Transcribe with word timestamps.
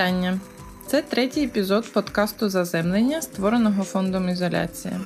Вітання! 0.00 0.38
Це 0.86 1.02
третій 1.02 1.44
епізод 1.44 1.92
подкасту 1.92 2.48
Заземлення, 2.48 3.22
створеного 3.22 3.84
фондом 3.84 4.28
Ізоляція. 4.28 5.00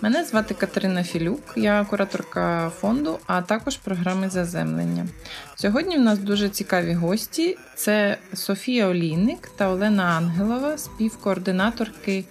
Мене 0.00 0.24
звати 0.24 0.54
Катерина 0.54 1.04
Філюк, 1.04 1.40
я 1.56 1.84
кураторка 1.90 2.70
фонду, 2.70 3.18
а 3.26 3.42
також 3.42 3.76
програми 3.76 4.30
Заземлення. 4.30 5.06
Сьогодні 5.54 5.96
в 5.96 6.00
нас 6.00 6.18
дуже 6.18 6.48
цікаві 6.48 6.94
гості: 6.94 7.58
це 7.74 8.18
Софія 8.34 8.88
Олійник 8.88 9.50
та 9.56 9.68
Олена 9.68 10.04
Ангелова, 10.04 10.78
співкоординаторки 10.78 12.24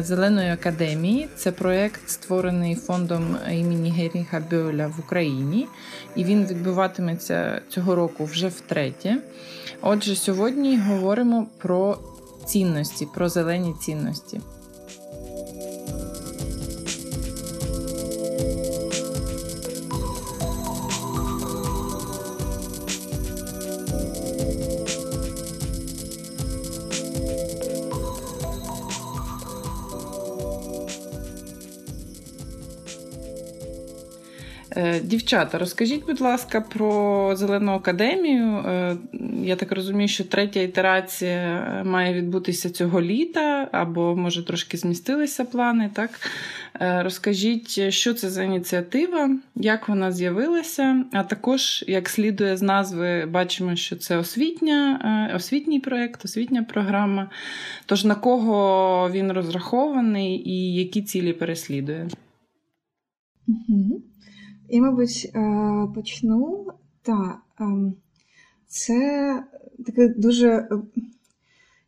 Зеленої 0.00 0.50
академії. 0.50 1.28
Це 1.36 1.52
проєкт, 1.52 2.08
створений 2.10 2.74
фондом 2.74 3.36
імені 3.52 3.90
Геріха 3.90 4.42
Бьоля 4.50 4.86
в 4.86 5.00
Україні, 5.00 5.66
і 6.16 6.24
він 6.24 6.46
відбуватиметься 6.46 7.60
цього 7.68 7.94
року 7.94 8.24
вже 8.24 8.48
втретє. 8.48 9.16
Отже, 9.80 10.16
сьогодні 10.16 10.78
говоримо 10.78 11.46
про 11.58 11.98
цінності, 12.44 13.06
про 13.14 13.28
зелені 13.28 13.74
цінності. 13.80 14.40
Дівчата, 35.02 35.58
розкажіть, 35.58 36.06
будь 36.06 36.20
ласка, 36.20 36.60
про 36.60 37.36
зелену 37.36 37.72
академію. 37.72 38.44
Е, 38.44 38.96
я 39.42 39.56
так 39.56 39.72
розумію, 39.72 40.08
що 40.08 40.24
третя 40.24 40.60
ітерація 40.60 41.82
має 41.86 42.14
відбутися 42.14 42.70
цього 42.70 43.00
літа, 43.00 43.68
або, 43.72 44.16
може, 44.16 44.44
трошки 44.44 44.76
змістилися 44.76 45.44
плани. 45.44 45.90
Так? 45.94 46.10
Е, 46.80 47.02
розкажіть, 47.02 47.92
що 47.92 48.14
це 48.14 48.30
за 48.30 48.42
ініціатива, 48.42 49.30
як 49.54 49.88
вона 49.88 50.12
з'явилася, 50.12 51.04
а 51.12 51.22
також, 51.22 51.84
як 51.88 52.08
слідує 52.08 52.56
з 52.56 52.62
назви, 52.62 53.26
бачимо, 53.26 53.76
що 53.76 53.96
це 53.96 54.16
освітня, 54.16 55.32
освітній 55.36 55.80
проєкт, 55.80 56.24
освітня 56.24 56.62
програма. 56.62 57.30
Тож 57.86 58.04
на 58.04 58.14
кого 58.14 59.10
він 59.12 59.32
розрахований 59.32 60.48
і 60.50 60.74
які 60.74 61.02
цілі 61.02 61.32
переслідує? 61.32 62.08
Угу. 63.48 64.02
Я, 64.68 64.80
мабуть, 64.80 65.30
е, 65.34 65.88
почну. 65.94 66.66
Так, 67.02 67.38
ем, 67.60 67.94
це 68.66 69.44
такий 69.86 70.08
дуже, 70.08 70.48
е, 70.48 70.68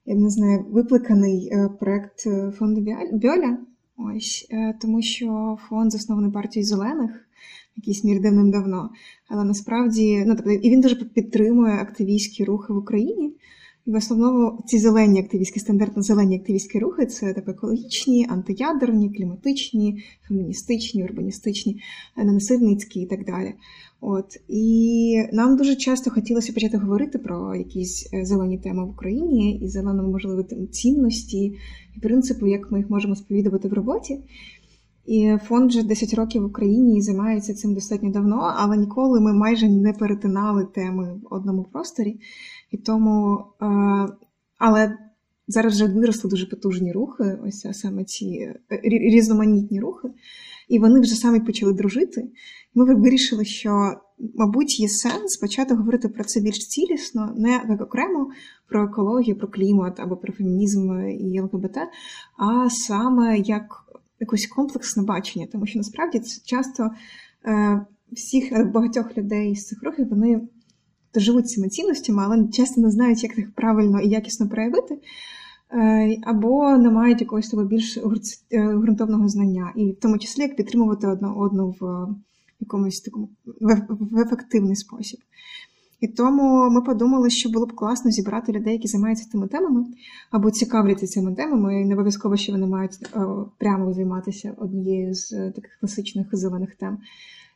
я 0.07 0.15
не 0.15 0.31
знаю, 0.31 0.67
викликаний 0.71 1.49
е, 1.53 1.69
проєкт 1.81 2.21
фонду 2.59 2.87
Бьоля. 3.13 3.59
Ось, 3.97 4.49
тому 4.81 5.03
що 5.03 5.59
фонд 5.69 5.93
заснований 5.93 6.33
партією 6.33 6.67
зелених, 6.67 7.29
якийсь 7.77 8.05
мір 8.05 8.23
давним-давно. 8.23 8.91
Але 9.29 9.45
насправді, 9.45 10.25
ну 10.27 10.37
тобто, 10.37 10.53
і 10.53 10.71
він 10.71 10.81
дуже 10.81 10.97
підтримує 10.97 11.75
активістські 11.75 12.45
рухи 12.45 12.73
в 12.73 12.77
Україні. 12.77 13.33
В 13.89 13.95
основному 13.95 14.63
ці 14.67 14.79
зелені 14.79 15.21
активістські, 15.21 15.61
стандартно 15.61 16.03
зелені 16.03 16.37
активістські 16.37 16.79
рухи 16.79 17.07
це 17.07 17.35
так 17.35 17.49
екологічні, 17.49 18.27
антиядерні, 18.29 19.15
кліматичні, 19.15 20.05
феміністичні, 20.29 21.05
урбаністичні, 21.05 21.81
ненасильницькі 22.17 23.01
і 23.01 23.07
так 23.07 23.25
далі. 23.25 23.55
От 24.01 24.37
І 24.49 25.23
нам 25.33 25.57
дуже 25.57 25.77
часто 25.77 26.11
хотілося 26.11 26.53
почати 26.53 26.77
говорити 26.77 27.19
про 27.19 27.55
якісь 27.55 28.09
е, 28.15 28.25
зелені 28.25 28.59
теми 28.59 28.85
в 28.85 28.91
Україні 28.91 29.59
і 29.59 29.69
зелено, 29.69 30.09
можливо, 30.09 30.43
цінності 30.71 31.57
і 31.97 32.01
принципи, 32.01 32.51
як 32.51 32.73
ми 32.73 32.79
їх 32.79 32.91
можемо 32.91 33.17
сповідувати 33.17 33.69
в 33.69 33.73
роботі. 33.73 34.19
І 35.09 35.37
фонд 35.45 35.71
вже 35.71 35.83
10 35.83 36.15
років 36.15 36.43
в 36.43 36.47
Україні 36.47 36.99
і 36.99 37.03
займається 37.03 37.55
цим 37.55 37.75
достатньо 37.75 38.11
давно, 38.11 38.55
але 38.57 38.77
ніколи 38.77 39.21
ми 39.21 39.33
майже 39.33 39.69
не 39.69 39.93
перетинали 39.93 40.65
теми 40.75 41.21
в 41.23 41.35
одному 41.35 41.65
просторі. 41.73 42.21
І 42.71 42.77
тому, 42.77 43.45
е, 43.63 43.67
але 44.59 44.99
зараз 45.47 45.75
вже 45.75 45.87
виросли 45.87 46.31
дуже 46.31 46.47
потужні 46.47 46.93
рухи, 46.93 47.39
ось 47.47 47.67
саме 47.73 48.05
ці 48.05 48.27
е, 48.27 48.81
різноманітні 48.85 49.81
рухи, 49.81 50.09
і 50.69 50.79
вони 50.79 51.01
вже 51.01 51.15
самі 51.15 51.41
почали 51.41 51.73
дружити. 51.73 52.31
Ми 52.75 52.95
вирішили, 52.95 53.45
що, 53.45 53.95
мабуть, 54.35 54.81
є 54.81 54.89
сенс 54.89 55.37
почати 55.37 55.75
говорити 55.75 56.09
про 56.09 56.25
це 56.25 56.41
більш 56.41 56.59
цілісно, 56.59 57.35
не 57.37 57.51
як 57.51 57.81
окремо 57.81 58.31
про 58.69 58.85
екологію, 58.85 59.39
про 59.39 59.49
клімат 59.49 60.01
або 60.01 60.17
про 60.17 60.33
фемінізм 60.33 61.01
і 61.09 61.41
ЛГБТ, 61.41 61.77
а 62.39 62.71
саме 62.71 63.39
як 63.39 63.88
якось 64.21 64.47
комплексне 64.47 65.03
бачення, 65.03 65.47
тому 65.53 65.67
що 65.67 65.79
насправді 65.79 66.19
це 66.19 66.41
часто 66.45 66.91
е, 67.47 67.87
всіх 68.13 68.71
багатьох 68.73 69.17
людей 69.17 69.57
з 69.57 69.67
цих 69.67 69.83
рухів 69.83 70.09
вони 70.09 70.41
живуть 71.15 71.49
цими 71.49 71.69
цінностями, 71.69 72.23
але 72.27 72.49
часто 72.49 72.81
не 72.81 72.91
знають, 72.91 73.23
як 73.23 73.39
їх 73.39 73.55
правильно 73.55 74.01
і 74.01 74.09
якісно 74.09 74.49
проявити, 74.49 74.99
е, 75.73 76.17
або 76.23 76.77
не 76.77 76.91
мають 76.91 77.21
якогось 77.21 77.49
того 77.49 77.65
більш 77.65 77.97
е, 77.97 78.01
ґрунтовного 78.53 79.29
знання, 79.29 79.73
і 79.77 79.91
в 79.91 80.01
тому 80.01 80.19
числі 80.19 80.43
як 80.43 80.57
підтримувати 80.57 81.07
одну 81.07 81.35
одну 81.35 81.75
в 81.81 82.09
якомусь 82.61 83.01
такому 83.01 83.29
в 84.01 84.21
ефективний 84.21 84.77
спосіб. 84.77 85.21
І 86.01 86.09
тому 86.09 86.71
ми 86.71 86.83
подумали, 86.83 87.31
що 87.31 87.49
було 87.49 87.67
б 87.67 87.73
класно 87.73 88.11
зібрати 88.11 88.53
людей, 88.53 88.73
які 88.73 88.89
займаються 88.89 89.31
тими 89.33 89.49
темами, 89.49 89.87
або 90.31 90.51
цікавляться 90.51 91.07
цими 91.07 91.35
темами, 91.35 91.83
і 91.83 91.85
не 91.85 91.95
обов'язково, 91.95 92.37
що 92.37 92.53
вони 92.53 92.67
мають 92.67 92.93
е, 93.03 93.21
прямо 93.59 93.93
займатися 93.93 94.55
однією 94.59 95.15
з 95.15 95.31
таких 95.31 95.79
класичних 95.81 96.27
зелених 96.33 96.75
тем, 96.75 96.99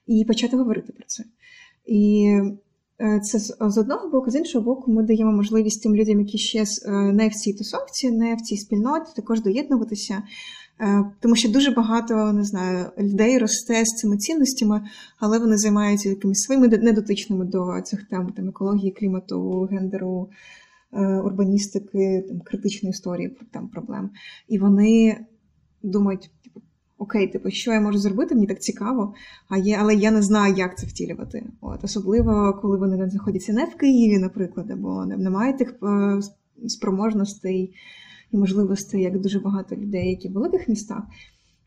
і 0.07 0.25
почати 0.25 0.57
говорити 0.57 0.93
про 0.93 1.05
це. 1.07 1.25
І 1.87 2.31
Е, 3.03 3.21
це 3.21 3.39
з 3.71 3.79
одного 3.79 4.09
боку, 4.09 4.31
з 4.31 4.35
іншого 4.35 4.65
боку, 4.65 4.93
ми 4.93 5.03
даємо 5.03 5.33
можливість 5.33 5.83
тим 5.83 5.97
людям, 5.97 6.21
які 6.21 6.39
ще 6.39 6.59
е, 6.63 6.91
не 6.93 7.29
в 7.29 7.35
цій 7.35 7.53
тусовці, 7.53 8.11
не 8.11 8.35
в 8.35 8.41
цій 8.41 8.57
спільноті, 8.57 9.13
також 9.17 9.43
доєднуватися. 9.43 10.23
Е, 10.83 11.05
тому 11.21 11.37
що 11.37 11.49
дуже 11.49 11.71
багато 11.71 12.33
не 12.33 12.45
знаю, 12.45 12.87
людей 12.99 13.39
росте 13.39 13.85
з 13.85 13.89
цими 13.89 14.17
цінностями, 14.17 14.83
але 15.19 15.39
вони 15.39 15.59
займаються 15.59 16.09
якимись 16.09 16.43
своїми 16.43 16.69
недотичними 16.69 17.45
до 17.45 17.81
цих 17.85 18.03
тем 18.03 18.33
там, 18.37 18.49
екології, 18.49 18.93
клімату, 18.93 19.69
гендеру, 19.71 20.29
урбаністики, 21.25 22.25
там, 22.29 22.41
критичної 22.41 22.91
історії 22.91 23.37
там, 23.51 23.69
проблем. 23.69 24.11
І 24.49 24.59
вони 24.59 25.17
думають, 25.83 26.31
окей, 26.99 27.29
типу, 27.29 27.51
що 27.51 27.73
я 27.73 27.81
можу 27.81 27.99
зробити, 27.99 28.35
мені 28.35 28.47
так 28.47 28.63
цікаво, 28.63 29.15
а 29.49 29.59
є, 29.59 29.79
але 29.81 29.95
я 29.95 30.11
не 30.11 30.23
знаю, 30.23 30.55
як 30.55 30.79
це 30.79 30.87
втілювати. 30.87 31.45
От, 31.61 31.85
Особливо, 31.85 32.59
коли 32.63 32.77
вони 32.79 32.97
не 32.97 33.11
знаходяться 33.11 33.53
не 33.53 33.65
в 33.65 33.77
Києві, 33.77 34.19
наприклад, 34.19 34.71
або 34.71 35.07
не 35.07 35.31
мають 35.31 35.59
тих 35.59 35.75
е, 35.83 36.21
спроможностей 36.69 37.75
і 38.33 38.37
можливостей, 38.37 39.03
як 39.03 39.21
дуже 39.21 39.41
багато 39.41 39.77
людей, 39.77 40.11
які 40.11 40.29
в 40.29 40.33
великих 40.33 40.69
містах. 40.69 41.03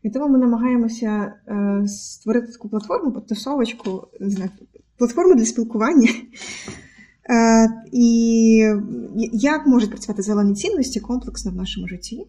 І 0.02 0.10
тому 0.10 0.28
ми 0.28 0.38
намагаємося 0.38 1.34
е, 1.48 1.88
створити 1.88 2.52
таку 2.52 2.68
платформу, 2.68 3.12
підтасовочку, 3.12 4.08
платформу 4.98 5.34
для 5.34 5.44
спілкування. 5.44 6.08
Е, 7.30 7.68
і 7.92 8.72
як 9.32 9.66
можуть 9.66 9.90
працювати 9.90 10.22
зелені 10.22 10.54
цінності 10.54 11.00
комплексно 11.00 11.50
в 11.50 11.54
нашому 11.54 11.88
житті 11.88 12.26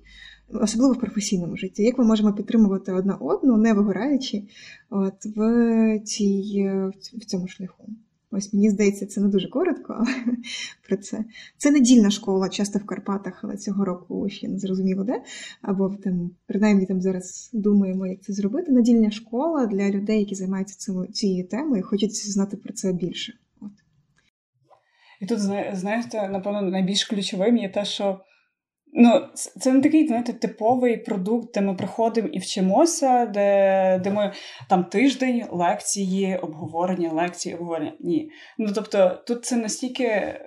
особливо 0.50 0.94
в 0.94 1.00
професійному 1.00 1.58
житті, 1.58 1.84
як 1.84 1.98
ми 1.98 2.06
можемо 2.06 2.34
підтримувати 2.34 2.94
одна 2.94 3.16
одну, 3.16 3.58
не 3.58 3.74
вигораючи 3.74 4.44
от, 4.90 5.26
в 5.26 6.00
цій, 6.06 6.72
в 7.14 7.26
цьому 7.26 7.48
шляху. 7.48 7.90
Ось 8.38 8.54
мені 8.54 8.70
здається, 8.70 9.06
це 9.06 9.22
не 9.22 9.28
дуже 9.28 9.50
коротко, 9.50 9.96
але 10.00 10.08
про 10.88 10.98
це. 10.98 11.26
Це 11.58 11.72
недільна 11.72 12.10
школа, 12.10 12.50
часто 12.50 12.80
в 12.80 12.86
Карпатах, 12.86 13.40
але 13.44 13.58
цього 13.58 13.86
року 13.86 14.30
ще 14.30 14.48
не 14.48 14.60
зрозуміло 14.60 15.04
де. 15.04 15.24
Або 15.62 15.90
там, 16.04 16.32
принаймні 16.46 16.86
там 16.86 17.02
зараз 17.02 17.50
думаємо, 17.54 18.08
як 18.08 18.22
це 18.22 18.34
зробити. 18.34 18.72
Недільна 18.72 19.12
школа 19.12 19.66
для 19.66 19.90
людей, 19.90 20.20
які 20.20 20.36
займаються 20.36 20.94
цією 21.14 21.48
темою, 21.48 21.80
і 21.80 21.84
хочуть 21.84 22.16
знати 22.16 22.58
про 22.58 22.74
це 22.74 22.94
більше. 22.94 23.34
От. 23.62 23.72
І 25.22 25.26
тут, 25.26 25.40
знаєте, 25.74 26.30
напевно, 26.30 26.62
найбільш 26.62 27.06
ключовим 27.06 27.58
є 27.58 27.70
те, 27.70 27.86
що 27.86 28.20
Ну, 28.94 29.28
це 29.36 29.74
не 29.74 29.82
такий, 29.82 30.08
знаєте, 30.08 30.34
типовий 30.34 30.98
продукт, 30.98 31.54
де 31.54 31.62
ми 31.62 31.76
приходимо 31.76 32.28
і 32.28 32.40
вчимося, 32.40 33.26
де 33.26 34.02
де 34.04 34.12
ми 34.12 34.34
там 34.70 34.84
тиждень 34.84 35.46
лекції, 35.52 36.38
обговорення, 36.38 37.12
лекції, 37.14 37.56
обговорення. 37.56 37.94
Ні. 38.00 38.30
Ну 38.58 38.72
тобто, 38.76 39.24
тут 39.28 39.46
це 39.46 39.56
настільки 39.56 40.40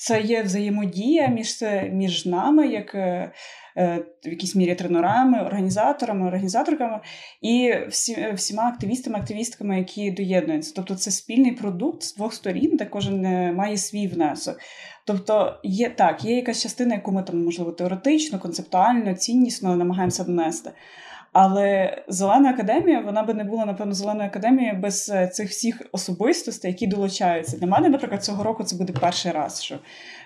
це 0.00 0.20
є 0.20 0.42
взаємодія 0.42 1.28
між 1.28 1.64
між 1.92 2.26
нами, 2.26 2.68
як 2.68 2.94
е, 2.94 3.32
е, 3.76 4.04
в 4.24 4.28
якійсь 4.28 4.54
мірі 4.54 4.74
тренерами, 4.74 5.42
організаторами, 5.42 6.26
організаторками 6.26 7.00
і 7.42 7.74
всі, 7.88 8.32
всіма 8.34 8.62
активістами, 8.62 9.18
активістками, 9.18 9.78
які 9.78 10.10
доєднуються. 10.10 10.72
Тобто 10.76 10.94
це 10.94 11.10
спільний 11.10 11.52
продукт 11.52 12.02
з 12.02 12.14
двох 12.14 12.34
сторін, 12.34 12.76
де 12.76 12.84
кожен 12.84 13.24
е, 13.24 13.52
має 13.52 13.76
свій 13.76 14.06
внесок. 14.06 14.58
Тобто, 15.08 15.54
є 15.62 15.90
так, 15.90 16.24
є 16.24 16.36
якась 16.36 16.62
частина, 16.62 16.94
яку 16.94 17.12
ми 17.12 17.22
там, 17.22 17.44
можливо, 17.44 17.72
теоретично, 17.72 18.38
концептуально, 18.38 19.14
ціннісно 19.14 19.76
намагаємося 19.76 20.24
донести. 20.24 20.70
Але 21.40 21.98
зелена 22.08 22.50
академія, 22.50 23.00
вона 23.00 23.22
би 23.22 23.34
не 23.34 23.44
була, 23.44 23.66
напевно, 23.66 23.94
зеленою 23.94 24.28
академією 24.28 24.76
без 24.76 25.10
е, 25.14 25.26
цих 25.26 25.50
всіх 25.50 25.82
особистостей, 25.92 26.70
які 26.70 26.86
долучаються. 26.86 27.56
Для 27.56 27.66
мене, 27.66 27.88
наприклад, 27.88 28.24
цього 28.24 28.44
року 28.44 28.64
це 28.64 28.76
буде 28.76 28.92
перший 29.00 29.32
раз, 29.32 29.62
що 29.62 29.78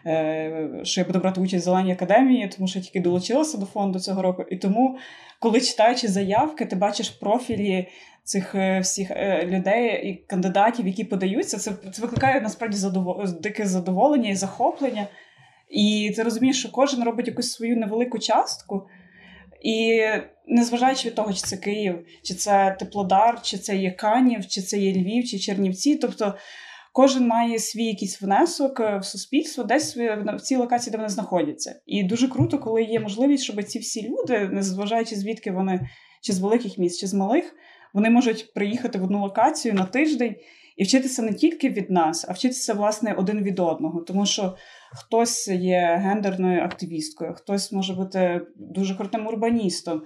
е, 0.06 0.70
що 0.82 1.00
я 1.00 1.06
буду 1.06 1.18
брати 1.18 1.40
участь 1.40 1.62
в 1.62 1.64
зеленій 1.64 1.92
академії, 1.92 2.50
тому 2.56 2.68
що 2.68 2.78
я 2.78 2.84
тільки 2.84 3.00
долучилася 3.00 3.58
до 3.58 3.66
фонду 3.66 3.98
цього 4.00 4.22
року. 4.22 4.44
І 4.50 4.56
тому, 4.56 4.98
коли 5.40 5.60
читаючи 5.60 6.08
заявки, 6.08 6.66
ти 6.66 6.76
бачиш 6.76 7.10
профілі 7.10 7.88
цих 8.24 8.54
е, 8.54 8.80
всіх 8.80 9.10
людей 9.44 10.08
і 10.08 10.14
кандидатів, 10.14 10.86
які 10.86 11.04
подаються, 11.04 11.58
це 11.58 11.72
це 11.92 12.02
викликає 12.02 12.40
насправді 12.40 12.76
задовол... 12.76 13.24
дике 13.40 13.66
задоволення 13.66 14.30
і 14.30 14.34
захоплення. 14.34 15.06
І 15.70 16.12
ти 16.16 16.22
розумієш, 16.22 16.58
що 16.58 16.70
кожен 16.70 17.04
робить 17.04 17.26
якусь 17.26 17.52
свою 17.52 17.76
невелику 17.76 18.18
частку. 18.18 18.86
І 19.64 20.02
незважаючи 20.46 21.08
від 21.08 21.14
того, 21.14 21.32
чи 21.32 21.40
це 21.40 21.56
Київ, 21.56 22.06
чи 22.22 22.34
це 22.34 22.76
Теплодар, 22.78 23.42
чи 23.42 23.58
це 23.58 23.76
є 23.76 23.90
Канів, 23.90 24.46
чи 24.46 24.62
це 24.62 24.78
є 24.78 24.92
Львів, 24.92 25.24
чи 25.24 25.38
Чернівці. 25.38 25.96
Тобто 25.96 26.34
кожен 26.92 27.26
має 27.26 27.58
свій 27.58 27.84
якийсь 27.84 28.22
внесок 28.22 28.80
в 28.80 29.02
суспільство, 29.02 29.64
десь 29.64 29.96
в 29.96 30.40
цій 30.40 30.56
локації, 30.56 30.90
де 30.90 30.96
вони 30.96 31.08
знаходяться. 31.08 31.80
І 31.86 32.02
дуже 32.02 32.28
круто, 32.28 32.58
коли 32.58 32.82
є 32.82 33.00
можливість, 33.00 33.44
щоб 33.44 33.62
ці 33.62 33.78
всі 33.78 34.08
люди, 34.08 34.48
незважаючи 34.52 35.16
звідки 35.16 35.50
вони, 35.50 35.88
чи 36.22 36.32
з 36.32 36.38
великих 36.38 36.78
міст, 36.78 37.00
чи 37.00 37.06
з 37.06 37.14
малих, 37.14 37.54
вони 37.94 38.10
можуть 38.10 38.54
приїхати 38.54 38.98
в 38.98 39.04
одну 39.04 39.20
локацію 39.20 39.74
на 39.74 39.84
тиждень 39.84 40.36
і 40.76 40.84
вчитися 40.84 41.22
не 41.22 41.34
тільки 41.34 41.68
від 41.68 41.90
нас, 41.90 42.24
а 42.28 42.32
вчитися 42.32 42.74
власне 42.74 43.14
один 43.14 43.42
від 43.42 43.58
одного, 43.60 44.00
тому 44.00 44.26
що 44.26 44.56
хтось 44.94 45.48
є 45.48 46.00
гендерною 46.02 46.62
активісткою, 46.62 47.34
хтось 47.34 47.72
може 47.72 47.94
бути 47.94 48.40
дуже 48.56 48.94
крутим 48.94 49.26
урбаністом. 49.26 50.02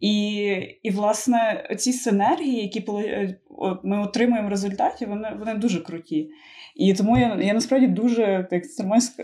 І, 0.00 0.44
і 0.82 0.90
власне, 0.90 1.68
ці 1.78 1.92
синергії, 1.92 2.62
які 2.62 2.84
е, 2.90 3.36
ми 3.82 4.00
отримуємо 4.00 4.48
в 4.48 4.50
результаті, 4.50 5.06
вони 5.06 5.36
вони 5.38 5.54
дуже 5.54 5.80
круті. 5.80 6.30
І 6.76 6.94
тому 6.94 7.18
я 7.18 7.38
я 7.42 7.54
насправді 7.54 7.86
дуже 7.86 8.46
так 8.50 8.64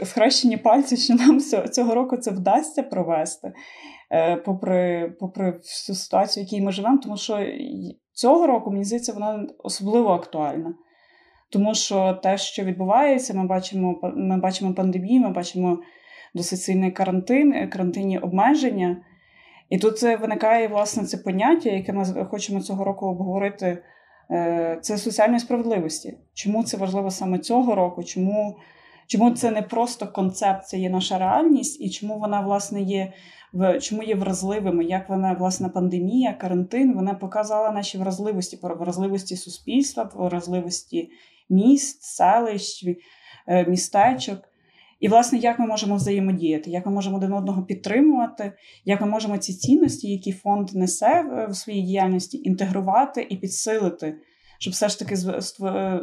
схрещені 0.04 0.56
пальці, 0.56 0.96
що 0.96 1.14
нам 1.14 1.40
цього 1.70 1.94
року 1.94 2.16
це 2.16 2.30
вдасться 2.30 2.82
провести, 2.82 3.52
е, 4.12 4.36
попри 4.36 5.12
попри 5.20 5.50
всю 5.50 5.96
ситуацію, 5.96 6.44
в 6.44 6.48
якій 6.48 6.64
ми 6.64 6.72
живемо, 6.72 6.98
тому 6.98 7.16
що 7.16 7.46
цього 8.12 8.46
року, 8.46 8.70
мені 8.70 8.84
здається, 8.84 9.12
вона 9.12 9.46
особливо 9.58 10.08
актуальна. 10.08 10.74
Тому 11.50 11.74
що 11.74 12.20
те, 12.22 12.38
що 12.38 12.64
відбувається, 12.64 13.34
ми 13.34 13.46
бачимо 13.46 14.00
ми 14.16 14.38
бачимо 14.38 14.74
пандемію, 14.74 15.20
ми 15.20 15.30
бачимо 15.30 15.78
досить 16.34 16.62
сильний 16.62 16.90
карантин, 16.90 17.70
карантинні 17.70 18.18
обмеження. 18.18 18.96
І 19.68 19.78
тут 19.78 20.02
виникає 20.02 20.68
власне 20.68 21.04
це 21.04 21.16
поняття, 21.16 21.70
яке 21.70 21.92
ми 21.92 22.04
хочемо 22.30 22.60
цього 22.60 22.84
року 22.84 23.06
обговорити. 23.06 23.82
Е, 24.30 24.78
це 24.82 24.98
соціальної 24.98 25.40
справедливості. 25.40 26.18
Чому 26.34 26.64
це 26.64 26.76
важливо 26.76 27.10
саме 27.10 27.38
цього 27.38 27.74
року? 27.74 28.04
Чому 28.04 28.56
чому 29.06 29.30
це 29.30 29.50
не 29.50 29.62
просто 29.62 30.06
концепт, 30.06 30.66
це 30.66 30.78
є 30.78 30.90
наша 30.90 31.18
реальність, 31.18 31.80
і 31.80 31.90
чому 31.90 32.18
вона 32.18 32.40
власне 32.40 32.82
є 32.82 33.12
в 33.52 33.80
чому 33.80 34.02
є 34.02 34.14
вразливими? 34.14 34.84
Як 34.84 35.08
вона 35.08 35.32
власне 35.32 35.68
пандемія, 35.68 36.32
карантин 36.32 36.94
вона 36.94 37.14
показала 37.14 37.70
наші 37.70 37.98
вразливості, 37.98 38.58
вразливості 38.62 39.36
суспільства, 39.36 40.10
вразливості 40.14 41.10
міст, 41.48 42.02
селищ, 42.02 42.84
е, 43.46 43.66
містечок. 43.66 44.38
І, 45.00 45.08
власне, 45.08 45.38
як 45.38 45.58
ми 45.58 45.66
можемо 45.66 45.96
взаємодіяти, 45.96 46.70
як 46.70 46.86
ми 46.86 46.92
можемо 46.92 47.16
один 47.16 47.32
одного 47.32 47.62
підтримувати, 47.62 48.52
як 48.84 49.00
ми 49.00 49.06
можемо 49.06 49.38
ці 49.38 49.52
цінності, 49.54 50.10
які 50.10 50.32
фонд 50.32 50.74
несе 50.74 51.46
в 51.50 51.54
своїй 51.54 51.82
діяльності, 51.82 52.40
інтегрувати 52.44 53.26
і 53.30 53.36
підсилити, 53.36 54.14
щоб 54.58 54.72
все 54.72 54.88
ж 54.88 54.98
таки 54.98 55.16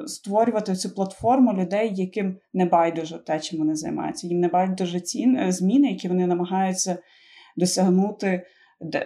створювати 0.08 0.76
цю 0.76 0.90
платформу 0.90 1.54
людей, 1.54 1.92
яким 1.96 2.38
не 2.54 2.66
байдуже 2.66 3.18
те, 3.26 3.40
чим 3.40 3.60
вони 3.60 3.76
займаються. 3.76 4.28
Їм 4.28 4.40
не 4.40 4.48
байдуже 4.48 5.00
ці 5.00 5.36
е, 5.40 5.52
зміни, 5.52 5.88
які 5.88 6.08
вони 6.08 6.28
намагаються 6.28 6.98
досягнути, 7.58 8.46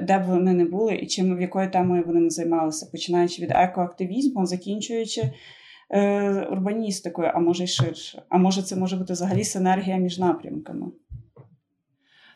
де 0.01 0.19
б 0.19 0.23
вони 0.23 0.53
не 0.53 0.65
були, 0.65 0.95
і 0.95 1.07
чим 1.07 1.37
в 1.37 1.41
якою 1.41 1.71
темою 1.71 2.03
вони 2.07 2.19
не 2.19 2.29
займалися, 2.29 2.89
починаючи 2.91 3.41
від 3.41 3.51
екоактивізму, 3.51 4.45
закінчуючи 4.45 5.31
е, 5.89 6.47
урбаністикою, 6.51 7.31
а 7.35 7.39
може 7.39 7.63
й 7.63 7.67
ширше. 7.67 8.21
А 8.29 8.37
може, 8.37 8.61
це 8.61 8.75
може 8.75 8.95
бути 8.95 9.13
взагалі 9.13 9.43
синергія 9.43 9.97
між 9.97 10.19
напрямками. 10.19 10.85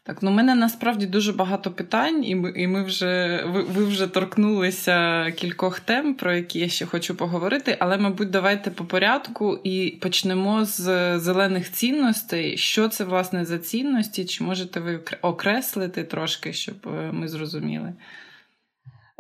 Так, 0.06 0.24
ну 0.24 0.32
у 0.32 0.34
мене 0.34 0.56
насправді 0.56 1.06
дуже 1.06 1.34
багато 1.34 1.72
питань, 1.72 2.26
і 2.26 2.36
ми 2.36 2.50
і 2.56 2.68
ми 2.68 2.84
вже 2.84 3.44
ви, 3.46 3.64
ви 3.64 3.86
вже 3.86 4.08
торкнулися 4.08 5.32
кількох 5.32 5.80
тем, 5.80 6.14
про 6.14 6.34
які 6.34 6.60
я 6.60 6.68
ще 6.68 6.86
хочу 6.86 7.16
поговорити. 7.16 7.78
Але, 7.80 7.98
мабуть, 7.98 8.30
давайте 8.30 8.72
по 8.72 8.86
порядку 8.86 9.60
і 9.64 9.98
почнемо 10.02 10.66
з 10.66 10.80
зелених 11.20 11.72
цінностей. 11.72 12.58
Що 12.58 12.88
це 12.88 13.04
власне 13.04 13.46
за 13.46 13.58
цінності? 13.58 14.26
Чи 14.26 14.44
можете 14.44 14.80
ви 14.80 15.00
окреслити 15.22 16.04
трошки, 16.04 16.54
щоб 16.54 16.76
е, 16.86 17.12
ми 17.12 17.28
зрозуміли? 17.28 17.94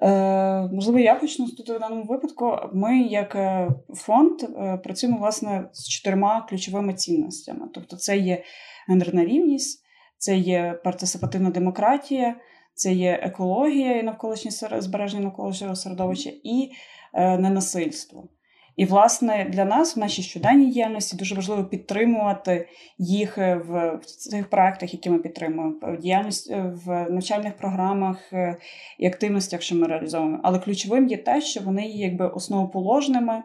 Е, 0.03 0.69
можливо, 0.71 0.99
я 0.99 1.15
почну 1.15 1.47
тут 1.49 1.69
в 1.69 1.79
даному 1.79 2.03
випадку. 2.03 2.57
Ми, 2.73 2.99
як 2.99 3.35
е, 3.35 3.69
фонд, 3.95 4.43
е, 4.43 4.77
працюємо 4.77 5.19
власне 5.19 5.69
з 5.73 5.87
чотирма 5.89 6.45
ключовими 6.49 6.93
цінностями. 6.93 7.69
Тобто, 7.73 7.95
це 7.95 8.17
є 8.17 8.43
гендерна 8.87 9.25
рівність, 9.25 9.83
це 10.17 10.37
є 10.37 10.79
партисипативна 10.83 11.49
демократія, 11.49 12.35
це 12.73 12.93
є 12.93 13.19
екологія 13.23 13.99
і 13.99 14.03
навколишнє 14.03 14.51
збереження 14.81 15.23
навколишнього 15.23 15.75
середовища 15.75 16.31
і 16.43 16.71
ненасильство. 17.13 18.29
І, 18.75 18.85
власне, 18.85 19.47
для 19.49 19.65
нас 19.65 19.95
в 19.95 19.99
нашій 19.99 20.21
щоденній 20.21 20.71
діяльності 20.71 21.17
дуже 21.17 21.35
важливо 21.35 21.63
підтримувати 21.63 22.67
їх 22.97 23.37
в 23.37 23.99
цих 24.05 24.49
проектах, 24.49 24.93
які 24.93 25.09
ми 25.09 25.19
підтримуємо, 25.19 25.75
в 25.81 25.97
діяльність 25.97 26.51
е, 26.51 26.73
в 26.85 27.07
навчальних 27.09 27.57
програмах 27.57 28.33
е, 28.33 28.57
і 28.99 29.07
активностях, 29.07 29.61
що 29.61 29.75
ми 29.75 29.87
реалізовуємо. 29.87 30.39
Але 30.43 30.59
ключовим 30.59 31.07
є 31.07 31.17
те, 31.17 31.41
що 31.41 31.61
вони 31.61 31.87
є 31.87 32.05
якби 32.05 32.27
основоположними. 32.27 33.43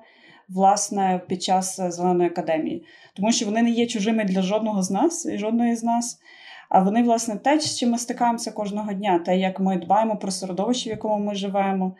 Власне, 0.49 1.21
під 1.29 1.43
час 1.43 1.81
зеленої 1.81 2.31
академії, 2.31 2.85
тому 3.14 3.33
що 3.33 3.47
вони 3.47 3.62
не 3.62 3.71
є 3.71 3.87
чужими 3.87 4.25
для 4.25 4.43
жодного 4.43 4.83
з 4.83 4.91
нас 4.91 5.26
і 5.26 5.38
жодної 5.38 5.76
з 5.76 5.85
нас. 5.85 6.21
А 6.69 6.81
вони, 6.83 7.03
власне, 7.03 7.37
те, 7.37 7.61
з 7.61 7.79
чим 7.79 7.91
ми 7.91 7.99
стикаємося 7.99 8.53
кожного 8.53 8.93
дня, 8.93 9.19
те, 9.19 9.38
як 9.38 9.61
ми 9.61 9.76
дбаємо 9.76 10.17
про 10.17 10.31
середовище, 10.31 10.91
в 10.91 10.93
якому 10.93 11.25
ми 11.25 11.35
живемо, 11.35 11.97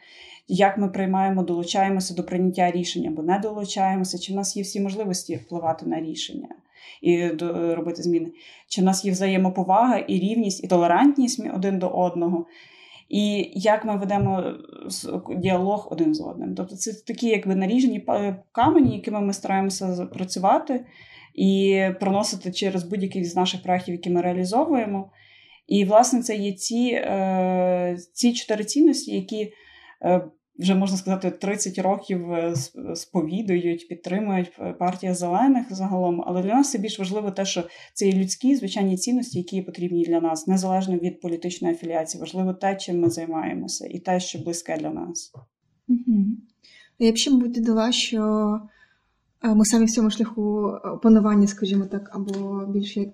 як 0.49 0.79
ми 0.79 0.89
приймаємо, 0.89 1.43
долучаємося 1.43 2.15
до 2.15 2.25
прийняття 2.25 2.71
рішення 2.71 3.11
або 3.11 3.23
не 3.23 3.39
долучаємося, 3.39 4.19
чи 4.19 4.33
в 4.33 4.37
нас 4.37 4.57
є 4.57 4.63
всі 4.63 4.81
можливості 4.81 5.37
впливати 5.37 5.87
на 5.87 6.01
рішення 6.01 6.49
і 7.03 7.27
робити 7.75 8.03
зміни, 8.03 8.33
чи 8.69 8.81
в 8.81 8.85
нас 8.85 9.05
є 9.05 9.13
взаємоповага 9.13 9.99
і 9.99 10.19
рівність, 10.19 10.65
і 10.65 10.67
толерантність 10.67 11.47
один 11.55 11.79
до 11.79 11.89
одного. 11.89 12.47
І 13.09 13.51
як 13.55 13.85
ми 13.85 13.97
ведемо 13.97 14.55
діалог 15.37 15.89
один 15.91 16.15
з 16.15 16.21
одним. 16.21 16.55
Тобто 16.55 16.77
це 16.77 16.93
такі 17.07 17.29
якби 17.29 17.55
наріжені 17.55 18.07
камені, 18.53 18.97
якими 18.97 19.21
ми 19.21 19.33
стараємося 19.33 20.07
працювати 20.07 20.85
і 21.35 21.83
проносити 22.01 22.53
через 22.53 22.85
будь-який 22.85 23.25
з 23.25 23.37
наших 23.37 23.63
проєктів, 23.63 23.95
які 23.95 24.11
ми 24.11 24.21
реалізовуємо. 24.21 25.11
І, 25.69 25.85
власне, 25.85 26.23
це 26.23 26.37
є 26.37 26.53
ці 26.53 26.91
е, 26.95 27.97
ці 28.13 28.33
чотири 28.33 28.65
цінності, 28.65 29.15
які 29.15 29.53
е, 30.03 30.25
вже 30.59 30.75
можна 30.75 30.97
сказати 30.97 31.31
30 31.31 31.79
років 31.79 32.33
е, 32.33 32.55
сповідують, 32.95 33.89
підтримують 33.89 34.53
партія 34.79 35.15
зелених 35.15 35.75
загалом. 35.75 36.23
Але 36.27 36.43
для 36.43 36.55
нас 36.55 36.71
це 36.71 36.79
більш 36.79 36.99
важливо 36.99 37.31
те, 37.31 37.45
що 37.45 37.65
це 37.95 38.07
є 38.07 38.13
людські 38.13 38.57
звичайні 38.57 38.97
цінності, 38.97 39.39
які 39.39 39.63
потрібні 39.63 40.05
для 40.05 40.21
нас, 40.21 40.47
незалежно 40.47 40.97
від 40.97 41.21
політичної 41.21 41.75
афіліації. 41.75 42.21
Важливо 42.21 42.55
те, 42.55 42.77
чим 42.77 43.01
ми 43.01 43.11
займаємося, 43.11 43.87
і 43.87 43.99
те, 43.99 44.21
що 44.21 44.39
близьке 44.39 44.77
для 44.77 44.91
нас. 44.91 45.33
Угу. 45.89 46.25
Я 46.99 47.13
б 47.13 47.17
ще 47.17 47.31
мабуть 47.31 47.53
додала, 47.53 47.93
що 47.93 48.21
е, 49.45 49.55
ми 49.55 49.65
самі 49.65 49.85
в 49.85 49.91
цьому 49.91 50.11
шляху 50.11 50.73
опанування, 50.95 51.47
скажімо 51.47 51.87
так, 51.87 52.11
або 52.13 52.67
більше 52.67 53.13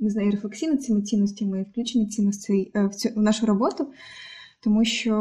не 0.00 0.10
знаю, 0.10 0.30
рефлексії 0.30 0.70
над 0.70 0.82
цими 0.82 1.02
цінностями 1.02 1.60
і 1.60 1.62
включення 1.62 2.06
цінностей 2.06 2.72
е, 2.74 2.86
в 2.86 2.94
цю 2.94 3.08
в 3.16 3.22
нашу 3.22 3.46
роботу. 3.46 3.92
Тому 4.62 4.84
що 4.84 5.14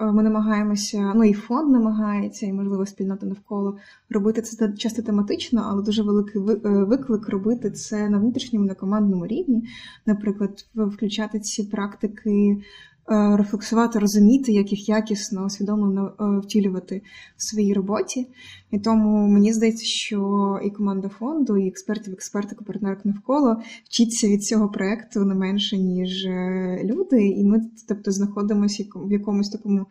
ми 0.00 0.22
намагаємося, 0.22 1.12
ну 1.14 1.24
і 1.24 1.32
фонд 1.32 1.72
намагається, 1.72 2.46
і 2.46 2.52
можливо 2.52 2.86
спільнота 2.86 3.26
навколо 3.26 3.76
робити 4.10 4.42
це 4.42 4.72
часто 4.72 5.02
тематично, 5.02 5.66
але 5.66 5.82
дуже 5.82 6.02
великий 6.02 6.42
виклик 6.62 7.28
робити 7.28 7.70
це 7.70 8.08
на 8.08 8.18
внутрішньому 8.18 8.66
на 8.66 8.74
командному 8.74 9.26
рівні, 9.26 9.68
наприклад, 10.06 10.66
включати 10.74 11.40
ці 11.40 11.64
практики 11.64 12.56
Е, 12.91 12.91
рефлексувати, 13.08 13.98
розуміти, 13.98 14.52
як 14.52 14.72
їх 14.72 14.88
якісно, 14.88 15.44
усвідомлено 15.44 16.12
е, 16.20 16.38
втілювати 16.38 17.02
в 17.36 17.42
своїй 17.42 17.72
роботі. 17.72 18.26
І 18.70 18.78
тому 18.78 19.28
мені 19.28 19.52
здається, 19.52 19.84
що 19.84 20.60
і 20.64 20.70
команда 20.70 21.08
фонду, 21.08 21.56
і 21.56 21.68
експертів, 21.68 22.12
експертик, 22.12 22.62
партнерок 22.62 23.04
навколо 23.04 23.56
вчиться 23.84 24.28
від 24.28 24.44
цього 24.44 24.68
проєкту 24.68 25.24
не 25.24 25.34
менше, 25.34 25.78
ніж 25.78 26.24
е, 26.24 26.80
люди. 26.84 27.28
І 27.28 27.44
ми, 27.44 27.60
тобто, 27.88 28.10
знаходимося 28.10 28.84
в 28.94 29.12
якомусь 29.12 29.50
такому 29.50 29.86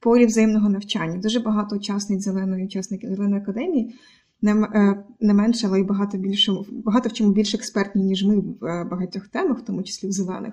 полі 0.00 0.26
взаємного 0.26 0.68
навчання. 0.68 1.20
Дуже 1.20 1.40
багато 1.40 1.76
учасниць 1.76 2.24
зеленої 2.24 2.66
учасників 2.66 3.10
зеленої 3.10 3.42
академії. 3.42 3.94
Не 5.20 5.34
менше, 5.34 5.66
але 5.66 5.80
й 5.80 5.84
багато 5.84 6.18
більше 6.18 6.52
багато 6.70 7.08
в 7.08 7.12
чому 7.12 7.32
більш 7.32 7.54
експертні, 7.54 8.02
ніж 8.02 8.24
ми 8.24 8.36
в 8.36 8.84
багатьох 8.90 9.28
темах, 9.28 9.58
в 9.58 9.64
тому 9.64 9.82
числі 9.82 10.08
в 10.08 10.12
зелених. 10.12 10.52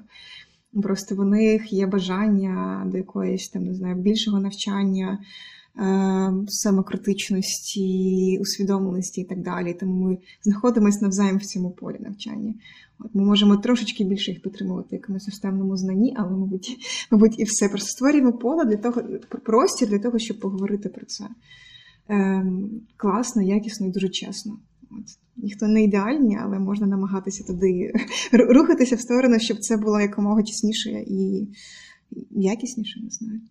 Просто 0.82 1.16
в 1.16 1.26
них 1.26 1.74
є 1.74 1.88
бажання 1.88 2.84
до 2.92 2.98
якоїсь 2.98 3.50
там 3.50 3.64
не 3.64 3.74
знаю 3.74 3.96
більшого 3.96 4.40
навчання, 4.40 5.20
е, 5.80 6.34
самокритичності, 6.48 8.38
усвідомленості 8.42 9.22
і 9.22 9.26
так 9.26 9.42
далі. 9.42 9.74
Тому 9.74 9.94
ми 9.94 10.18
знаходимося 10.44 11.00
навзаєм 11.02 11.38
в 11.38 11.46
цьому 11.46 11.72
полі 11.72 11.98
навчання. 12.00 12.54
От 13.00 13.16
Ми 13.16 13.24
можемо 13.24 13.58
трошечки 13.58 14.04
більше 14.04 14.32
їх 14.32 14.42
підтримувати 14.42 14.96
якомусь 14.96 15.24
системному 15.24 15.78
знанні, 15.78 16.16
але, 16.18 16.32
мабуть, 16.32 16.78
мабуть, 17.12 17.40
і 17.40 17.44
все. 17.44 17.70
Просто 17.70 17.90
створюємо 17.90 18.34
поле 18.34 18.66
для 18.66 18.78
того, 18.78 19.02
простір 19.46 19.90
для 19.90 20.00
того, 20.00 20.20
щоб 20.20 20.40
поговорити 20.40 20.90
про 20.90 21.06
це. 21.06 21.28
Ем, 22.08 22.70
Класно, 22.98 23.42
якісно 23.42 23.88
і 23.88 23.92
дуже 23.92 24.10
чесно. 24.10 24.60
От. 24.92 25.23
Ніхто 25.44 25.68
не 25.68 25.84
ідеальні, 25.84 26.38
але 26.42 26.60
можна 26.60 26.88
намагатися 26.88 27.44
туди 27.44 27.92
рухатися 28.54 28.96
в 28.96 29.00
сторону, 29.00 29.40
щоб 29.40 29.58
це 29.58 29.78
було 29.78 30.00
якомога 30.00 30.44
чесніше 30.44 30.90
і 30.90 31.48
якісніше, 32.32 33.00
не 33.04 33.10
знаю. 33.10 33.42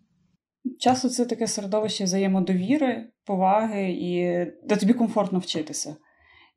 Часто 0.78 1.08
це 1.08 1.24
таке 1.24 1.46
середовище 1.46 2.04
взаємодовіри, 2.04 3.08
поваги, 3.26 3.90
і 3.90 4.22
де 4.68 4.76
тобі 4.76 4.92
комфортно 4.92 5.38
вчитися. 5.38 5.96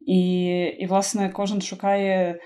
І, 0.07 0.51
і 0.79 0.85
власне, 0.85 1.29
кожен 1.29 1.61
шукає, 1.61 2.39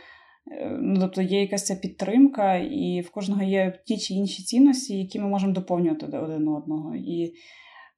е, 0.52 0.78
ну, 0.82 1.00
тобто 1.00 1.22
є 1.22 1.42
якась 1.42 1.66
ця 1.66 1.76
підтримка, 1.76 2.56
і 2.56 3.02
в 3.08 3.12
кожного 3.12 3.44
є 3.44 3.80
ті 3.86 3.98
чи 3.98 4.14
інші 4.14 4.44
цінності, 4.44 4.98
які 4.98 5.20
ми 5.20 5.28
можемо 5.28 5.54
доповнювати 5.54 6.06
один 6.06 6.48
одного. 6.48 6.96
І 6.96 7.34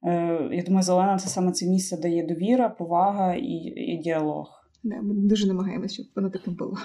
е, 0.06 0.48
я 0.52 0.62
думаю, 0.62 0.82
зелена 0.82 1.18
це 1.18 1.28
саме 1.28 1.52
це 1.52 1.66
місце, 1.66 1.96
де 1.96 2.10
є 2.10 2.26
довіра, 2.26 2.68
повага 2.68 3.34
і, 3.34 3.72
і 3.76 4.00
діалог. 4.04 4.61
Да, 4.84 4.96
Ми 5.02 5.14
дуже 5.14 5.46
намагаємося, 5.46 5.94
щоб 5.94 6.06
воно 6.14 6.30
таке 6.30 6.50
було. 6.50 6.78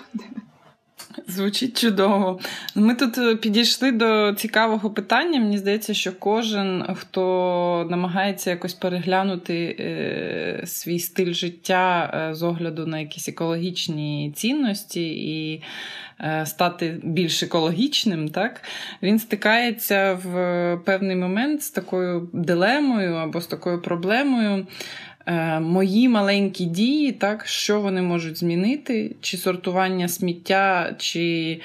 Звучить 1.28 1.82
чудово. 1.82 2.40
Ми 2.76 2.96
тут 2.96 3.18
е, 3.18 3.36
підійшли 3.36 3.92
до 3.92 4.34
цікавого 4.38 4.90
питання. 4.90 5.40
Мені 5.40 5.58
здається, 5.58 5.94
що 5.94 6.12
кожен, 6.20 6.86
хто 6.96 7.88
намагається 7.90 8.50
якось 8.50 8.74
переглянути 8.74 9.76
е, 9.80 10.62
свій 10.66 11.00
стиль 11.00 11.34
життя 11.34 12.12
е, 12.14 12.36
з 12.36 12.44
огляду 12.44 12.88
на 12.88 13.00
якісь 13.00 13.30
екологічні 13.30 14.34
цінності 14.36 15.10
і 15.10 15.64
стати 16.46 17.00
більш 17.04 17.44
екологічним, 17.44 18.30
так, 18.30 18.62
він 19.02 19.20
стикається 19.20 20.14
в 20.14 20.32
певний 20.86 21.16
момент 21.16 21.64
з 21.64 21.70
такою 21.70 22.30
дилемою 22.34 23.14
або 23.14 23.42
з 23.42 23.48
такою 23.48 23.82
проблемою. 23.82 24.68
Е, 25.28 25.60
мої 25.60 26.10
маленькі 26.10 26.66
дії, 26.66 27.12
так, 27.12 27.48
що 27.48 27.82
вони 27.82 28.02
можуть 28.02 28.38
змінити, 28.38 29.16
чи 29.22 29.38
сортування 29.38 30.08
сміття, 30.08 30.96
чи 30.98 31.60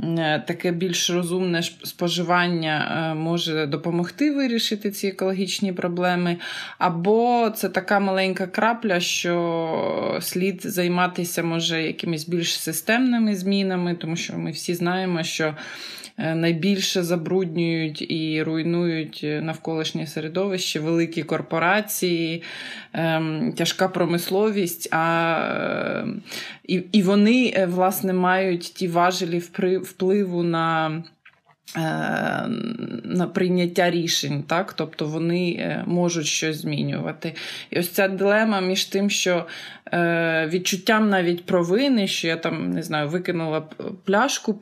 е, 0.00 0.44
таке 0.46 0.72
більш 0.72 1.10
розумне 1.10 1.62
споживання 1.62 3.10
е, 3.10 3.14
може 3.14 3.66
допомогти 3.66 4.30
вирішити 4.30 4.90
ці 4.90 5.06
екологічні 5.06 5.72
проблеми, 5.72 6.36
або 6.78 7.50
це 7.56 7.68
така 7.68 8.00
маленька 8.00 8.46
крапля, 8.46 9.00
що 9.00 10.18
слід 10.20 10.60
займатися 10.64 11.42
може 11.42 11.82
якимись 11.82 12.28
більш 12.28 12.60
системними 12.60 13.36
змінами, 13.36 13.94
тому 13.94 14.16
що 14.16 14.38
ми 14.38 14.50
всі 14.50 14.74
знаємо, 14.74 15.22
що 15.22 15.54
найбільше 16.18 17.02
забруднюють 17.02 18.12
і 18.12 18.42
руйнують 18.42 19.26
навколишнє 19.42 20.06
середовище, 20.06 20.80
великі 20.80 21.22
корпорації, 21.22 22.42
ем, 22.92 23.52
тяжка 23.56 23.88
промисловість. 23.88 24.88
А, 24.90 26.04
е, 26.04 26.06
І 26.64 26.82
і 26.92 27.02
вони, 27.02 27.52
е, 27.56 27.66
власне, 27.66 28.12
мають 28.12 28.60
ті 28.60 28.88
важелі 28.88 29.42
впливу 29.82 30.42
на. 30.42 31.02
На 33.04 33.30
прийняття 33.34 33.90
рішень, 33.90 34.42
так? 34.42 34.72
тобто 34.72 35.06
вони 35.06 35.82
можуть 35.86 36.26
щось 36.26 36.56
змінювати. 36.56 37.34
І 37.70 37.78
ось 37.78 37.88
ця 37.88 38.08
дилема 38.08 38.60
між 38.60 38.84
тим, 38.84 39.10
що 39.10 39.46
е, 39.81 39.81
відчуттям 40.46 41.10
навіть 41.10 41.46
провини, 41.46 42.06
що 42.06 42.28
я 42.28 42.36
там 42.36 42.70
не 42.70 42.82
знаю, 42.82 43.08
викинула 43.08 43.60
пляшку 44.04 44.54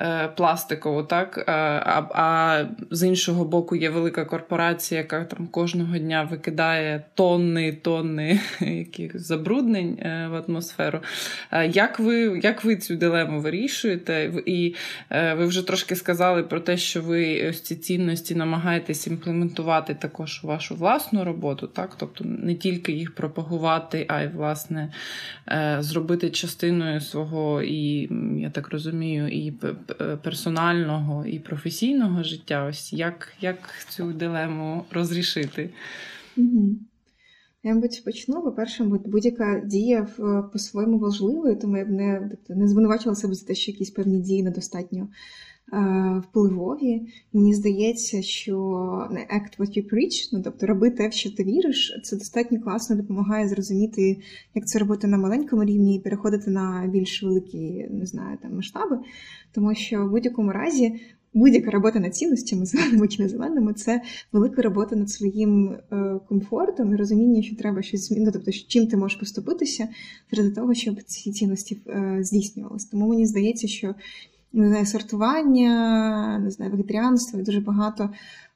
Е, 0.00 0.28
пластикову, 0.28 1.02
так? 1.02 1.38
Е, 1.38 1.42
а 1.46 2.02
а 2.14 2.64
з 2.90 3.06
іншого 3.06 3.44
боку 3.44 3.76
є 3.76 3.90
велика 3.90 4.24
корпорація, 4.24 5.00
яка 5.00 5.24
там 5.24 5.46
кожного 5.46 5.98
дня 5.98 6.28
викидає 6.30 7.04
тонни 7.14 7.72
тонни 7.72 8.40
яких 8.60 9.20
забруднень 9.20 9.98
е, 10.02 10.28
в 10.30 10.34
атмосферу. 10.34 11.00
Як 11.70 11.98
ви 11.98 12.40
як 12.42 12.64
ви 12.64 12.76
цю 12.76 12.96
дилему 12.96 13.40
вирішуєте? 13.40 14.32
І 14.46 14.74
ви 15.10 15.46
вже 15.46 15.66
трошки 15.66 15.96
сказали 15.96 16.42
про 16.42 16.60
те, 16.60 16.76
що 16.76 17.02
ви 17.02 17.48
ось 17.48 17.60
ці 17.60 17.76
цінності 17.76 18.34
намагаєтесь 18.34 19.06
імплементувати 19.06 19.94
також 19.94 20.40
у 20.44 20.46
вашу 20.46 20.74
власну 20.74 21.24
роботу, 21.24 21.66
так? 21.66 21.94
Тобто 21.96 22.24
не 22.24 22.54
тільки 22.54 22.92
їх 22.92 23.14
пропагувати, 23.14 23.85
а 24.08 24.22
й 24.22 24.28
власне 24.28 24.92
зробити 25.78 26.30
частиною 26.30 27.00
свого 27.00 27.62
і, 27.62 28.08
я 28.40 28.50
так 28.50 28.68
розумію, 28.68 29.28
і 29.28 29.52
Е, 30.00 30.16
персонального 30.16 31.26
і 31.26 31.38
професійного 31.38 32.22
життя. 32.22 32.66
Ось 32.66 32.92
як 32.92 33.32
як 33.40 33.56
цю 33.88 34.12
дилему 34.12 34.84
розрішити? 34.90 35.70
Я, 37.62 37.74
мабуть, 37.74 38.02
почну. 38.04 38.42
По-перше, 38.42 38.84
будь-яка 38.84 39.62
дія 39.64 40.08
по-своєму 40.52 40.98
важливою, 40.98 41.58
тому 41.58 41.76
я 41.76 41.84
б 41.84 41.88
не 41.88 42.28
тобто, 42.30 42.54
не 42.54 42.68
звинувачила 42.68 43.14
себе 43.14 43.34
за 43.34 43.46
те, 43.46 43.54
що 43.54 43.70
якісь 43.70 43.90
певні 43.90 44.20
дії 44.20 44.42
недостатньо 44.42 45.08
Е, 45.08 45.10
впливові. 46.22 47.02
Мені 47.32 47.54
здається, 47.54 48.22
що 48.22 48.56
act 49.12 49.58
what 49.58 49.78
you 49.78 49.94
preach, 49.94 50.28
ну 50.32 50.42
тобто 50.44 50.66
роби 50.66 50.90
те, 50.90 51.08
в 51.08 51.12
що 51.12 51.30
ти 51.30 51.44
віриш, 51.44 52.00
це 52.04 52.16
достатньо 52.16 52.60
класно 52.60 52.96
допомагає 52.96 53.48
зрозуміти, 53.48 54.16
як 54.54 54.66
це 54.66 54.78
робити 54.78 55.06
на 55.06 55.18
маленькому 55.18 55.64
рівні 55.64 55.96
і 55.96 56.00
переходити 56.00 56.50
на 56.50 56.90
більш 56.92 57.22
великі, 57.22 57.86
не 57.90 58.06
знаю, 58.06 58.38
там 58.42 58.54
масштаби. 58.54 58.98
Тому 59.52 59.74
що 59.74 60.06
в 60.06 60.10
будь-якому 60.10 60.52
разі. 60.52 61.00
Будь-яка 61.34 61.70
робота 61.70 62.00
над 62.00 62.16
цінностями, 62.16 62.66
зеленими 62.66 63.08
чи 63.08 63.22
незеленими, 63.22 63.74
це 63.74 64.02
велика 64.32 64.62
робота 64.62 64.96
над 64.96 65.10
своїм 65.10 65.68
е, 65.68 66.20
комфортом 66.28 66.92
і 66.92 66.96
розуміння, 66.96 67.42
що 67.42 67.56
треба 67.56 67.82
щось 67.82 68.08
змінити, 68.08 68.32
тобто 68.32 68.50
чим 68.68 68.86
ти 68.86 68.96
можеш 68.96 69.18
поступитися 69.18 69.88
для 70.32 70.50
того, 70.50 70.74
щоб 70.74 71.02
ці 71.02 71.32
цінності 71.32 71.78
е, 71.86 72.18
здійснювалися. 72.20 72.88
Тому 72.90 73.08
мені 73.08 73.26
здається, 73.26 73.68
що 73.68 73.94
не 74.52 74.68
знаю, 74.68 74.86
сортування, 74.86 76.38
не 76.38 76.50
знаю, 76.50 76.70
вегетаріанство 76.70 77.40
і 77.40 77.42
дуже 77.42 77.60
багато 77.60 78.10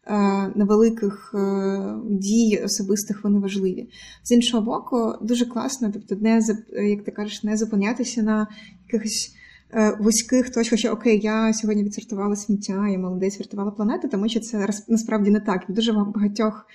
е, 0.07 0.53
невеликих 0.55 1.35
е, 1.35 1.95
дій 2.05 2.61
особистих 2.65 3.25
вони 3.25 3.39
важливі. 3.39 3.89
З 4.23 4.31
іншого 4.31 4.63
боку, 4.63 5.15
дуже 5.21 5.47
класно, 5.47 5.91
тобто, 5.93 6.17
не 6.17 6.41
як 6.89 7.05
ти 7.05 7.11
кажеш, 7.11 7.45
не 7.45 7.57
зупинятися 7.57 8.23
на 8.23 8.47
якихось. 8.87 9.37
Е, 9.75 9.97
вузьких 10.01 10.51
точках, 10.51 10.79
що 10.79 10.93
окей, 10.93 11.21
я 11.23 11.53
сьогодні 11.53 11.85
відсортувала 11.85 12.37
сміття, 12.37 12.89
я 12.89 12.99
молодець 12.99 13.39
врятувала 13.39 13.71
планету, 13.71 14.09
тому 14.09 14.29
що 14.29 14.41
це 14.41 14.69
насправді 14.89 15.31
не 15.31 15.41
так. 15.41 15.69
В 15.69 15.73
дуже 15.73 15.93
багатьох 15.93 16.67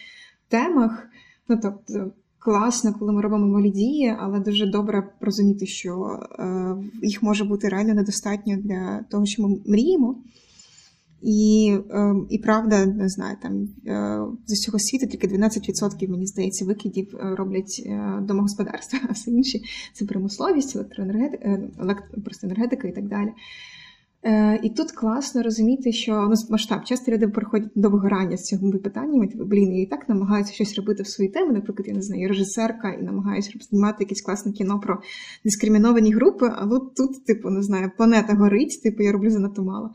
темах, 0.48 1.07
ну 1.48 1.60
тобто 1.62 2.12
класно, 2.45 2.93
коли 2.99 3.13
ми 3.13 3.21
робимо 3.21 3.47
малі 3.47 3.69
дії, 3.69 4.15
але 4.19 4.39
дуже 4.39 4.65
добре 4.65 5.09
розуміти, 5.21 5.65
що 5.65 6.19
е, 6.39 6.75
їх 7.03 7.23
може 7.23 7.43
бути 7.43 7.69
реально 7.69 7.93
недостатньо 7.93 8.57
для 8.57 9.05
того, 9.09 9.25
що 9.25 9.43
ми 9.43 9.57
мріємо. 9.65 10.15
І 11.21 11.73
е, 11.91 12.15
і 12.29 12.37
правда, 12.37 12.85
не 12.85 13.09
знаю, 13.09 13.37
там 13.41 13.67
е, 13.87 14.19
з 14.47 14.53
усього 14.53 14.79
світу 14.79 15.07
тільки 15.07 15.27
12%, 15.27 16.09
мені 16.09 16.27
здається, 16.27 16.65
викидів 16.65 17.07
роблять 17.13 17.89
домогосподарства, 18.21 18.99
а 19.09 19.11
все 19.11 19.31
інші 19.31 19.61
це 19.93 20.05
промисловість, 20.05 20.75
електроенергетика, 20.75 21.59
електро, 21.79 22.21
просто 22.21 22.47
енергетика 22.47 22.87
і 22.87 22.95
так 22.95 23.07
далі. 23.07 23.29
Е, 24.25 24.60
І 24.63 24.70
тут 24.70 24.91
класно 24.91 25.44
розуміти, 25.44 25.91
що 25.91 26.12
ну, 26.12 26.36
масштаб 26.50 26.84
часто 26.84 27.12
люди 27.12 27.27
приходять 27.27 27.70
до 27.75 27.89
вигорання 27.89 28.38
з 28.38 28.44
цими 28.44 28.77
питаннями. 28.77 29.27
Типу, 29.27 29.46
блін, 29.46 29.75
і 29.75 29.86
так 29.86 30.10
намагаються 30.10 30.53
щось 30.53 30.75
робити 30.75 31.03
в 31.03 31.08
свої 31.08 31.29
теми. 31.29 31.53
Наприклад, 31.53 31.88
я 31.88 31.94
не 31.94 32.01
знаю, 32.01 32.27
режисерка, 32.27 32.89
і 32.89 33.03
намагаюся 33.03 33.51
знімати 33.70 34.03
якесь 34.03 34.22
класне 34.22 34.51
кіно 34.51 34.79
про 34.79 35.01
дискриміновані 35.44 36.13
групи. 36.13 36.51
А 36.55 36.65
от 36.65 36.96
тут, 36.96 37.25
типу, 37.25 37.50
не 37.50 37.63
знаю, 37.63 37.91
планета 37.98 38.34
горить, 38.34 38.84
типу, 38.84 39.03
я 39.03 39.12
роблю 39.12 39.29
занадто 39.29 39.63
мало. 39.63 39.89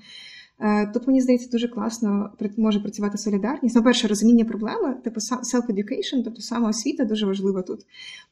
Е, 0.63 0.87
тут, 0.87 1.07
мені 1.07 1.21
здається, 1.21 1.49
дуже 1.53 1.69
класно 1.69 2.31
може 2.57 2.81
працювати 2.81 3.19
солідарність. 3.19 3.77
Ну, 3.77 3.83
перше, 3.83 4.09
розуміння 4.09 4.45
проблеми, 4.45 4.97
типу 5.05 5.21
self-education, 5.21 6.25
тобто 6.25 6.41
самоосвіта 6.41 7.05
дуже 7.05 7.27
важлива 7.27 7.63
тут. 7.63 7.81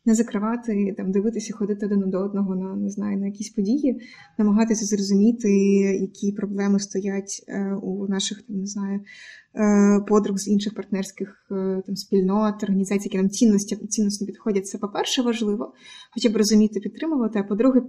Не 0.04 0.14
закривати, 0.14 0.94
там, 0.97 1.11
дивитися, 1.12 1.54
ходити 1.54 1.87
один 1.87 2.11
до 2.11 2.18
одного 2.18 2.56
на 2.56 2.76
не 2.76 2.90
знаю, 2.90 3.18
на 3.18 3.26
якісь 3.26 3.50
події, 3.50 4.00
намагатися 4.38 4.85
зрозуміти, 4.85 5.50
які 6.00 6.32
проблеми 6.32 6.80
стоять 6.80 7.44
е, 7.49 7.75
у 7.82 8.08
наших 8.08 8.42
там, 8.42 8.56
не 8.56 8.66
знаю, 8.66 9.00
е, 9.54 10.00
подруг 10.08 10.38
з 10.38 10.49
інших 10.49 10.75
партнерських 10.75 11.47
там, 11.87 11.97
спільнот, 11.97 12.62
організацій, 12.62 13.04
які 13.04 13.16
нам 13.16 13.30
цінності 13.30 13.76
цінності 13.76 14.26
підходять. 14.26 14.66
Це, 14.66 14.78
по-перше, 14.78 15.23
важливо, 15.23 15.73
хоча 16.14 16.28
б 16.28 16.37
розуміти, 16.37 16.80
підтримувати. 16.80 17.38
А 17.38 17.42
по-друге, 17.42 17.82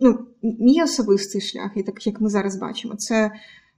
ну, 0.00 0.18
мій 0.42 0.82
особистий 0.82 1.40
шлях, 1.40 1.70
і 1.76 1.82
так 1.82 2.06
як 2.06 2.20
ми 2.20 2.28
зараз 2.28 2.56
бачимо, 2.56 2.94
це 2.96 3.30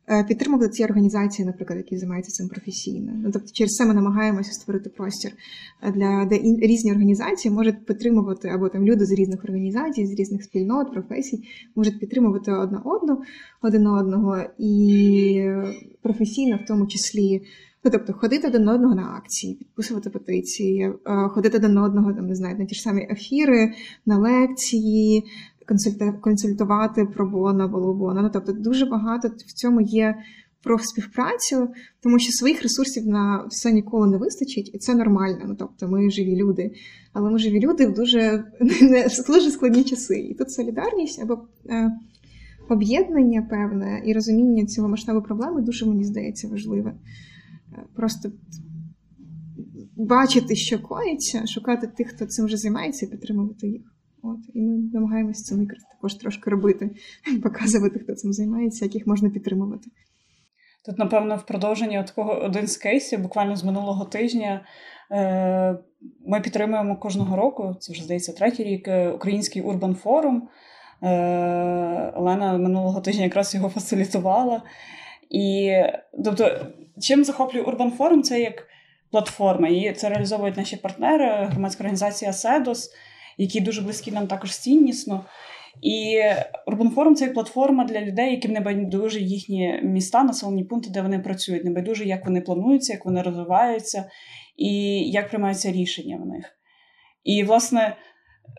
е, 0.09 0.25
підтримувати 0.25 0.69
ці 0.69 0.85
організації, 0.85 1.47
наприклад, 1.47 1.77
які 1.77 1.97
займаються 1.97 2.33
цим 2.33 2.49
професійно. 2.49 3.13
Ну, 3.25 3.31
Тобто, 3.33 3.49
через 3.53 3.75
це 3.75 3.87
ми 3.87 3.95
намагаємося 3.95 4.53
створити 4.53 4.91
простір, 4.91 5.33
для 5.95 6.25
де 6.25 6.39
різні 6.67 6.93
організації 6.93 7.55
можуть 7.55 7.87
підтримувати, 7.87 8.49
або 8.49 8.69
там 8.69 8.85
люди 8.85 9.05
з 9.05 9.13
різних 9.13 9.45
організацій, 9.45 10.07
з 10.07 10.13
різних 10.13 10.45
спільнот, 10.45 10.93
професій, 10.93 11.43
можуть 11.77 12.01
підтримувати 12.01 12.53
одна 12.53 12.83
одну, 12.85 13.23
один 13.63 13.87
одного 13.87 14.43
і 14.59 15.51
професійно, 16.03 16.57
в 16.65 16.67
тому 16.69 16.87
числі. 16.87 17.43
Ну, 17.85 17.91
тобто 17.91 18.13
ходити 18.13 18.49
один 18.49 18.69
одного 18.69 18.95
на 18.95 19.15
акції, 19.17 19.55
підписувати 19.55 20.11
петиції, 20.11 20.93
е, 21.07 21.29
ходити 21.29 21.57
один 21.57 21.79
одного 21.79 22.13
там, 22.13 22.27
не 22.27 22.35
знаю, 22.35 22.59
на 22.59 22.65
ті 22.65 22.75
ж 22.75 22.83
самі 22.83 23.09
ефіри, 23.11 23.73
на 24.07 24.19
лекції, 24.19 25.25
консультувати 26.21 27.05
про 27.05 27.27
боно, 27.27 27.69
волобоно. 27.69 28.23
Ну, 28.23 28.31
тобто 28.33 28.53
дуже 28.53 28.87
багато 28.87 29.29
в 29.29 29.53
цьому 29.53 29.81
є 29.81 30.15
про 30.63 30.79
співпрацю, 30.79 31.69
тому 32.03 32.19
що 32.19 32.33
своїх 32.33 32.63
ресурсів 32.63 33.07
на 33.07 33.45
все 33.51 33.73
ніколи 33.73 34.07
не 34.07 34.17
вистачить, 34.17 34.71
і 34.75 34.79
це 34.79 34.95
нормально. 34.95 35.45
Ну, 35.49 35.57
тобто 35.59 35.89
ми 35.89 36.11
живі 36.11 36.37
люди, 36.37 36.71
але 37.13 37.31
ми 37.31 37.39
живі 37.39 37.61
люди 37.61 37.87
в 37.87 37.95
дуже 37.95 38.45
дуже 39.27 39.51
складні 39.51 39.85
часи. 39.85 40.19
І 40.19 40.35
тут 40.35 40.51
солідарність 40.53 41.23
або 41.23 41.39
е, 41.67 41.91
об'єднання 42.69 43.43
певне 43.43 44.03
і 44.07 44.13
розуміння 44.13 44.67
цього 44.67 44.89
масштабу 44.89 45.23
проблеми 45.23 45.63
дуже 45.63 45.87
мені 45.87 46.05
здається 46.05 46.49
важливе. 46.49 46.95
Е, 47.73 47.85
просто 47.95 48.33
бачити, 49.97 50.57
що 50.57 50.83
коїться, 50.83 51.47
шукати 51.47 51.87
тих, 51.87 52.09
хто 52.09 52.27
цим 52.27 52.47
вже 52.47 52.57
займається, 52.57 53.07
і 53.07 53.09
підтримувати 53.09 53.69
їх. 53.69 53.83
От, 54.23 54.39
І 54.55 54.61
ми 54.61 54.91
намагаємося 54.93 55.45
це 55.45 55.61
якраз 55.61 55.83
також 55.83 56.15
трошки 56.15 56.51
робити, 56.51 56.91
показувати, 57.43 57.99
хто 57.99 58.15
цим 58.15 58.33
займається, 58.33 58.85
яких 58.85 59.07
можна 59.07 59.31
підтримувати. 59.31 59.91
Тут, 60.87 60.99
напевно, 60.99 61.37
в 61.37 61.47
продовженні 61.47 62.05
такого 62.05 62.33
один 62.33 62.67
з 62.67 62.77
кейсів, 62.77 63.21
буквально 63.21 63.57
з 63.57 63.65
минулого 63.65 64.05
тижня, 64.05 64.65
е, 65.11 65.79
ми 66.27 66.41
підтримуємо 66.41 66.97
кожного 66.97 67.37
року, 67.37 67.77
це 67.81 67.93
вже 67.93 68.03
здається 68.03 68.33
третій 68.33 68.65
рік, 68.65 68.89
е, 68.89 69.11
Український 69.11 69.63
Урбан 69.63 69.95
Форум. 69.95 70.49
Е, 71.03 72.13
Олена 72.17 72.59
минулого 72.59 73.01
тижня 73.01 73.25
якраз 73.25 73.55
його 73.55 73.69
фасилітувала. 73.75 74.63
І 75.31 75.73
тобто, 76.25 76.67
чим 77.01 77.25
захоплює 77.25 77.63
Урбан 77.63 77.91
Форум, 77.91 78.23
це 78.23 78.41
як 78.41 78.67
платформа. 79.11 79.69
І 79.69 79.93
це 79.93 80.09
реалізовують 80.09 80.57
наші 80.57 80.77
партнери, 80.77 81.47
громадська 81.51 81.85
організація 81.85 82.33
Седос 82.33 82.91
які 83.38 83.61
дуже 83.61 83.83
близькі 83.83 84.12
нам 84.12 84.26
також 84.26 84.59
ціннісно. 84.59 85.25
І 85.83 86.23
Urban 86.66 86.95
Forum– 86.95 87.14
це 87.14 87.26
платформа 87.26 87.85
для 87.85 88.00
людей, 88.00 88.30
яким 88.30 88.52
не 88.52 88.61
байдуже 88.61 89.20
їхні 89.20 89.81
міста, 89.83 90.24
населені 90.24 90.64
пункти, 90.64 90.90
де 90.90 91.03
вони 91.03 91.18
працюють, 91.18 91.64
не 91.64 91.70
байдуже, 91.70 92.05
як 92.05 92.27
вони 92.27 92.40
плануються, 92.40 92.92
як 92.92 93.05
вони 93.05 93.22
розвиваються 93.22 94.11
і 94.57 94.70
як 95.11 95.29
приймаються 95.29 95.72
рішення 95.72 96.16
в 96.16 96.27
них. 96.27 96.59
І, 97.24 97.42
власне, 97.42 97.96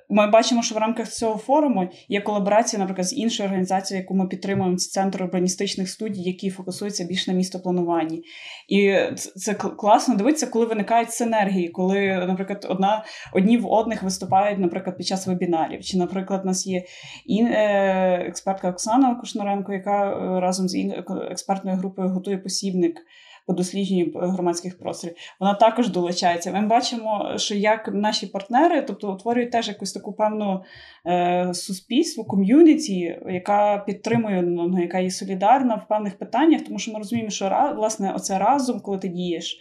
ми 0.10 0.28
бачимо, 0.28 0.64
що 0.64 0.76
в 0.76 0.78
рамках 0.78 1.10
цього 1.10 1.38
форуму 1.38 1.90
є 2.10 2.22
колаборація, 2.22 2.80
наприклад, 2.80 3.08
з 3.08 3.14
іншою 3.14 3.50
організацією, 3.50 4.04
яку 4.04 4.16
ми 4.16 4.28
підтримуємо, 4.28 4.78
це 4.78 4.90
центр 4.90 5.24
урбаністичних 5.24 5.90
студій, 5.90 6.22
які 6.22 6.50
фокусуються 6.50 7.04
більш 7.04 7.28
на 7.28 7.34
містоплануванні. 7.34 8.24
І 8.68 8.96
це 9.16 9.54
класно 9.54 10.16
дивитися, 10.16 10.48
коли 10.48 10.66
виникають 10.66 11.12
синергії, 11.12 11.70
коли, 11.70 12.26
наприклад, 12.28 12.66
одна 12.70 13.04
одні 13.34 13.58
в 13.58 13.68
одних 13.68 14.04
виступають, 14.04 14.60
наприклад, 14.60 14.98
під 14.98 15.08
час 15.08 15.28
вебінарів. 15.28 15.84
Чи, 15.84 15.98
наприклад, 15.98 16.42
у 16.44 16.48
нас 16.48 16.68
є 16.68 16.84
е, 17.30 18.26
експертка 18.28 18.70
Оксана 18.70 19.16
Кушноренко, 19.16 19.74
яка 19.74 20.12
е, 20.12 20.40
разом 20.40 20.70
з 20.70 20.76
експертною 21.32 21.78
групою 21.78 22.10
готує 22.10 22.38
посібник 22.38 23.02
по 23.50 23.56
дослідженню 23.56 24.12
громадських 24.16 24.80
просторів, 24.80 25.16
вона 25.40 25.54
також 25.54 25.90
долучається. 25.90 26.52
Ми 26.52 26.68
бачимо, 26.68 27.34
що 27.36 27.56
як 27.56 27.90
наші 27.94 28.28
партнери, 28.28 28.82
тобто 28.82 29.14
утворюють 29.14 29.52
теж 29.52 29.68
якусь 29.68 29.94
таку 29.94 30.14
певну 30.14 30.64
е, 31.06 31.54
суспільство, 31.54 32.24
ком'юніті, 32.24 33.20
яка 33.30 33.78
підтримує, 33.78 34.44
яка 34.82 35.00
є 35.00 35.12
солідарна 35.12 35.76
в 35.76 35.88
певних 35.88 36.18
питаннях, 36.18 36.62
тому 36.62 36.80
що 36.80 36.92
ми 36.92 36.98
розуміємо, 36.98 37.30
що 37.30 37.74
власне 37.76 38.14
оце 38.16 38.40
разом, 38.40 38.80
коли 38.80 38.98
ти 38.98 39.08
дієш 39.08 39.60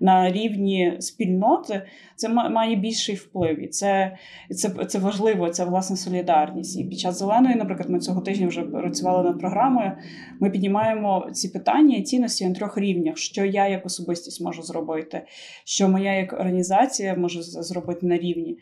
на 0.00 0.32
рівні 0.32 0.96
спільноти, 1.00 1.82
це 2.16 2.28
має 2.28 2.76
більший 2.76 3.14
вплив. 3.14 3.64
І 3.64 3.68
це 3.68 4.16
це, 4.50 4.68
це 4.68 4.98
важливо, 4.98 5.50
це 5.50 5.64
власне 5.64 5.96
солідарність. 5.96 6.80
І 6.80 6.84
під 6.84 6.98
час 6.98 7.18
зеленої, 7.18 7.54
наприклад, 7.54 7.90
ми 7.90 7.98
цього 7.98 8.20
тижня 8.20 8.46
вже 8.46 8.62
працювали 8.62 9.24
над 9.24 9.40
програмою. 9.40 9.92
Ми 10.40 10.50
піднімаємо 10.50 11.28
ці 11.32 11.48
питання 11.48 11.96
і 11.96 12.02
цінності 12.02 12.48
на 12.48 12.54
трьох 12.54 12.78
рівнях: 12.78 13.18
що 13.18 13.44
я 13.44 13.68
як 13.68 13.86
особистість 13.86 14.40
можу 14.40 14.62
зробити, 14.62 15.22
що 15.64 15.88
моя 15.88 16.14
як 16.14 16.32
організація 16.32 17.14
може 17.14 17.42
зробити 17.42 18.06
на 18.06 18.18
рівні. 18.18 18.58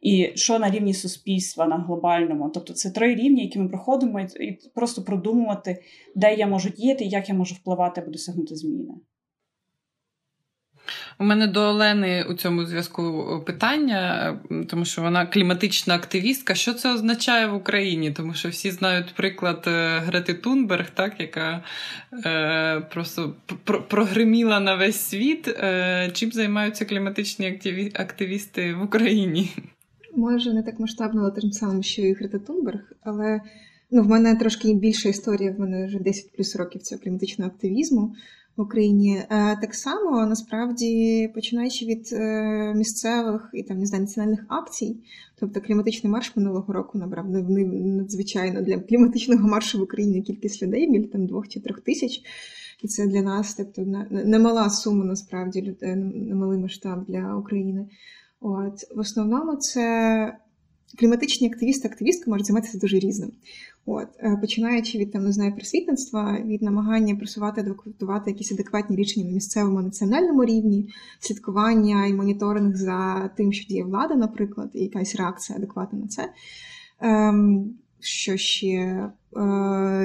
І 0.00 0.32
що 0.34 0.58
на 0.58 0.70
рівні 0.70 0.94
суспільства 0.94 1.66
на 1.66 1.76
глобальному, 1.76 2.50
тобто 2.54 2.72
це 2.72 2.90
три 2.90 3.14
рівні, 3.14 3.42
які 3.42 3.58
ми 3.58 3.68
проходимо, 3.68 4.20
і 4.20 4.58
просто 4.74 5.02
продумувати, 5.02 5.82
де 6.14 6.34
я 6.34 6.46
можу 6.46 6.68
діяти, 6.68 7.04
як 7.04 7.28
я 7.28 7.34
можу 7.34 7.54
впливати 7.54 8.00
аби 8.00 8.10
досягнути 8.12 8.56
зміни. 8.56 8.94
У 11.18 11.24
мене 11.24 11.46
до 11.46 11.60
Олени 11.60 12.24
у 12.30 12.34
цьому 12.34 12.64
зв'язку 12.64 13.26
питання, 13.46 14.34
тому 14.68 14.84
що 14.84 15.02
вона 15.02 15.26
кліматична 15.26 15.94
активістка. 15.94 16.54
Що 16.54 16.74
це 16.74 16.94
означає 16.94 17.46
в 17.46 17.54
Україні? 17.54 18.10
Тому 18.10 18.34
що 18.34 18.48
всі 18.48 18.70
знають 18.70 19.14
приклад 19.14 19.64
е, 19.66 19.98
Грети 19.98 20.34
Тунберг, 20.34 20.90
так, 20.90 21.20
яка 21.20 21.62
е, 22.26 22.80
просто 22.80 23.34
прогриміла 23.88 24.60
на 24.60 24.74
весь 24.74 25.00
світ. 25.00 25.48
Е, 25.48 26.10
Чим 26.12 26.32
займаються 26.32 26.84
кліматичні 26.84 27.46
активі... 27.46 27.92
активісти 27.94 28.74
в 28.74 28.82
Україні? 28.82 29.50
Може, 30.16 30.52
не 30.52 30.62
так 30.62 30.80
масштабно, 30.80 31.20
але 31.20 31.30
тим 31.30 31.52
самим, 31.52 31.82
що 31.82 32.02
і 32.02 32.12
Грета 32.12 32.38
Тунберг, 32.38 32.92
але 33.04 33.40
ну, 33.90 34.02
в 34.02 34.08
мене 34.08 34.36
трошки 34.36 34.74
більша 34.74 35.08
історія, 35.08 35.52
в 35.52 35.60
мене 35.60 35.86
вже 35.86 35.98
10 35.98 36.32
плюс 36.36 36.56
років 36.56 36.82
цього 36.82 37.00
кліматичного 37.02 37.50
активізму 37.50 38.14
в 38.56 38.62
Україні. 38.62 39.16
Е, 39.16 39.26
так 39.60 39.74
само 39.74 40.26
насправді 40.26 41.30
починаючи 41.34 41.84
від 41.86 42.08
е, 42.12 42.74
місцевих 42.76 43.50
і 43.52 43.62
там 43.62 43.78
не 43.78 43.86
знаю, 43.86 44.02
національних 44.02 44.46
акцій, 44.48 44.96
тобто 45.40 45.60
кліматичний 45.60 46.12
марш 46.12 46.36
минулого 46.36 46.72
року 46.72 46.98
набрав 46.98 47.30
надзвичайно 47.30 48.62
для 48.62 48.78
кліматичного 48.78 49.48
маршу 49.48 49.78
в 49.78 49.82
Україні 49.82 50.22
кількість 50.22 50.62
людей, 50.62 50.90
біля 50.90 51.06
там 51.06 51.26
двох 51.26 51.48
чи 51.48 51.60
трьох 51.60 51.80
тисяч. 51.80 52.22
І 52.82 52.88
це 52.88 53.06
для 53.06 53.22
нас, 53.22 53.54
тобто 53.54 53.82
немала 54.10 54.70
сума 54.70 55.04
насправді 55.04 55.62
людей, 55.62 55.96
немалий 55.96 56.58
масштаб 56.58 57.04
для 57.04 57.36
України. 57.36 57.88
От 58.40 58.96
в 58.96 58.98
основному 58.98 59.56
це 59.56 60.38
кліматичні 60.98 61.46
активісти, 61.48 61.88
активістки 61.88 62.30
можуть 62.30 62.46
займатися 62.46 62.78
дуже 62.78 62.98
різним. 62.98 63.32
От, 63.86 64.08
е, 64.18 64.38
Починаючи 64.40 64.98
від 64.98 65.12
там, 65.12 65.24
не 65.24 65.32
знаю, 65.32 65.54
просвітництва, 65.54 66.38
від 66.44 66.62
намагання 66.62 67.16
просувати, 67.16 67.60
адвокатувати 67.60 68.30
якісь 68.30 68.52
адекватні 68.52 68.96
рішення 68.96 69.26
на 69.26 69.32
місцевому 69.32 69.82
національному 69.82 70.44
рівні, 70.44 70.88
слідкування 71.20 72.06
і 72.06 72.14
моніторинг 72.14 72.76
за 72.76 73.30
тим, 73.36 73.52
що 73.52 73.66
діє 73.68 73.84
влада, 73.84 74.14
наприклад, 74.14 74.70
і 74.74 74.82
якась 74.82 75.16
реакція 75.16 75.58
адекватна 75.58 75.98
на 75.98 76.08
це. 76.08 76.32
Ем, 77.00 77.74
Що 78.00 78.36
ще 78.36 78.66
е, 78.66 79.10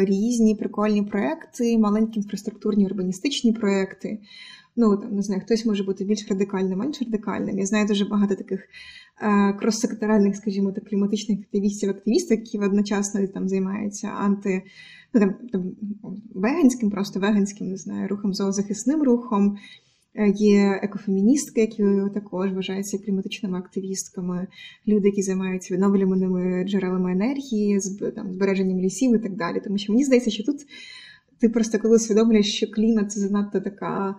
різні 0.06 0.56
прикольні 0.56 1.04
проекти, 1.04 1.78
маленькі 1.78 2.20
інфраструктурні 2.20 2.86
урбаністичні 2.86 3.54
проекти. 3.54 4.20
Ну, 4.76 4.98
там, 4.98 5.16
не 5.16 5.22
знаю, 5.22 5.42
хтось 5.42 5.66
може 5.66 5.84
бути 5.84 6.04
більш 6.04 6.30
радикальним, 6.30 6.80
менш 6.80 7.02
радикальним. 7.02 7.60
Я 7.60 7.66
знаю 7.66 7.88
дуже 7.88 8.06
багато 8.06 8.36
таких 8.36 8.68
Е, 9.24 9.54
кроссекторальних, 9.54 10.36
скажімо 10.36 10.72
так, 10.72 10.86
кліматичних 10.86 11.40
активістів, 11.40 11.90
активістів, 11.90 12.40
які 12.40 12.60
одночасно 12.60 13.28
там 13.28 13.50
займаються 13.50 14.08
анти. 14.08 14.64
ну, 15.14 15.20
там, 15.20 15.34
там 15.52 15.72
веганським, 16.36 16.90
просто 16.90 17.20
веганським, 17.20 17.68
не 17.68 17.78
знаю, 17.78 18.08
рухом 18.08 18.34
зоозахисним 18.34 19.04
рухом. 19.04 19.58
Е, 20.16 20.30
є 20.30 20.80
екофеміністки, 20.84 21.62
які 21.62 21.84
також 22.14 22.54
вважаються 22.54 22.98
кліматичними 22.98 23.58
активістками, 23.58 24.48
люди, 24.88 25.08
які 25.08 25.22
займаються 25.22 25.74
відновлюваними 25.74 26.66
джерелами 26.68 27.12
енергії, 27.12 27.80
там, 28.16 28.34
збереженням 28.34 28.80
лісів 28.80 29.16
і 29.16 29.20
так 29.20 29.36
далі. 29.36 29.62
Тому 29.64 29.78
що 29.78 29.94
мені 29.94 30.04
здається, 30.04 30.32
що 30.32 30.44
тут 30.44 30.58
ти 31.40 31.50
просто 31.50 31.80
коли 31.80 31.96
усвідомлюєш, 31.96 32.56
що 32.56 32.72
клімат 32.72 33.12
це 33.12 33.20
занадто 33.20 33.60
така 33.60 34.16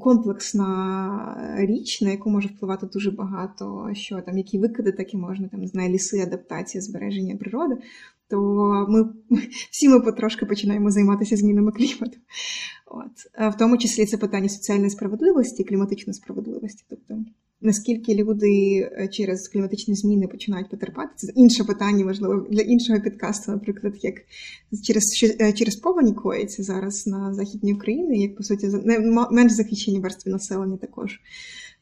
комплексна 0.00 1.56
річ, 1.58 2.02
на 2.02 2.10
яку 2.10 2.30
може 2.30 2.48
впливати 2.48 2.86
дуже 2.86 3.10
багато, 3.10 3.90
що 3.92 4.20
там 4.20 4.38
які 4.38 4.58
викиди, 4.58 4.92
так 4.92 5.14
і 5.14 5.16
можна 5.16 5.48
там 5.48 5.66
знає 5.66 5.88
ліси, 5.88 6.20
адаптація, 6.20 6.82
збереження 6.82 7.36
природи 7.36 7.76
то 8.30 8.38
ми 8.88 9.04
всі 9.70 9.88
ми 9.88 10.00
потрошки 10.00 10.46
починаємо 10.46 10.90
займатися 10.90 11.36
змінами 11.36 11.72
клімату. 11.72 12.18
От. 12.86 13.52
В 13.54 13.58
тому 13.58 13.78
числі 13.78 14.06
це 14.06 14.16
питання 14.16 14.48
соціальної 14.48 14.90
справедливості, 14.90 15.64
кліматичної 15.64 16.14
справедливості. 16.14 16.84
Тобто, 16.90 17.14
наскільки 17.60 18.14
люди 18.14 18.78
е, 18.92 19.08
через 19.08 19.48
кліматичні 19.48 19.94
зміни 19.94 20.26
починають 20.26 20.70
потерпати, 20.70 21.10
це 21.16 21.32
інше 21.34 21.64
питання, 21.64 22.04
можливо, 22.04 22.46
для 22.50 22.62
іншого 22.62 23.00
підкасту, 23.00 23.52
наприклад, 23.52 23.94
як 24.02 24.14
через 24.82 25.24
е, 25.40 25.52
через 25.52 25.76
повені 25.76 26.12
коїться 26.14 26.62
зараз 26.62 27.06
на 27.06 27.34
Західній 27.34 27.74
Україні, 27.74 28.22
як 28.22 28.36
по 28.36 28.42
суті 28.42 28.68
менш 29.30 29.52
захищені 29.52 30.00
верстви 30.00 30.32
населення 30.32 30.76
також 30.76 31.20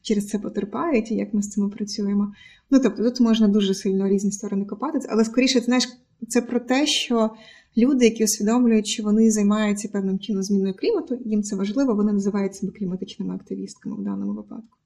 через 0.03 0.27
це 0.27 0.39
потерпають, 0.39 1.11
і 1.11 1.15
як 1.15 1.35
ми 1.35 1.43
з 1.43 1.49
цим 1.49 1.71
працюємо. 1.71 2.33
Ну 2.71 2.79
тобто, 2.79 3.03
тут 3.03 3.21
можна 3.21 3.49
дуже 3.49 3.75
сильно 3.75 4.09
різні 4.09 4.33
сторони 4.33 4.65
копати, 4.65 4.99
але 5.11 5.25
скоріше, 5.25 5.61
знаєш, 5.61 5.89
це 6.29 6.43
про 6.43 6.61
те, 6.61 6.87
що 6.87 7.31
люди, 7.77 8.05
які 8.05 8.25
усвідомлюють, 8.25 8.87
що 8.87 9.03
вони 9.03 9.31
займаються 9.31 9.89
певним 9.93 10.19
чином 10.19 10.43
зміною 10.43 10.75
клімату, 10.75 11.19
їм 11.25 11.43
це 11.43 11.57
важливо, 11.57 11.95
вони 11.95 12.13
називають 12.13 12.55
себе 12.55 12.73
кліматичними 12.73 13.35
активістками 13.35 13.97
в 13.97 14.05
даному 14.05 14.33
випадку. 14.33 14.77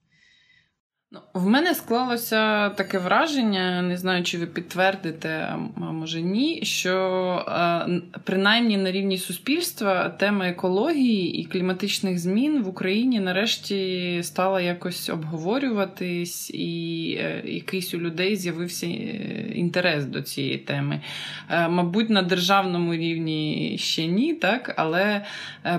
Ну, 1.12 1.20
В 1.34 1.46
мене 1.46 1.74
склалося 1.74 2.68
таке 2.68 2.98
враження, 2.98 3.82
не 3.82 3.96
знаю, 3.96 4.24
чи 4.24 4.38
ви 4.38 4.46
підтвердите, 4.46 5.54
а 5.76 5.78
може 5.78 6.22
ні, 6.22 6.60
що 6.62 6.96
принаймні 8.24 8.76
на 8.76 8.92
рівні 8.92 9.18
суспільства 9.18 10.08
тема 10.08 10.48
екології 10.48 11.40
і 11.40 11.44
кліматичних 11.44 12.18
змін 12.18 12.62
в 12.62 12.68
Україні 12.68 13.20
нарешті 13.20 14.20
стала 14.22 14.60
якось 14.60 15.08
обговорюватись, 15.08 16.50
і 16.50 17.16
е, 17.20 17.42
якийсь 17.44 17.94
у 17.94 17.98
людей 17.98 18.36
з'явився 18.36 18.86
е, 18.86 19.52
інтерес 19.54 20.04
до 20.04 20.22
цієї 20.22 20.58
теми. 20.58 21.00
Е, 21.50 21.68
мабуть, 21.68 22.10
на 22.10 22.22
державному 22.22 22.94
рівні 22.94 23.76
ще 23.78 24.06
ні, 24.06 24.34
так, 24.34 24.74
але 24.76 25.24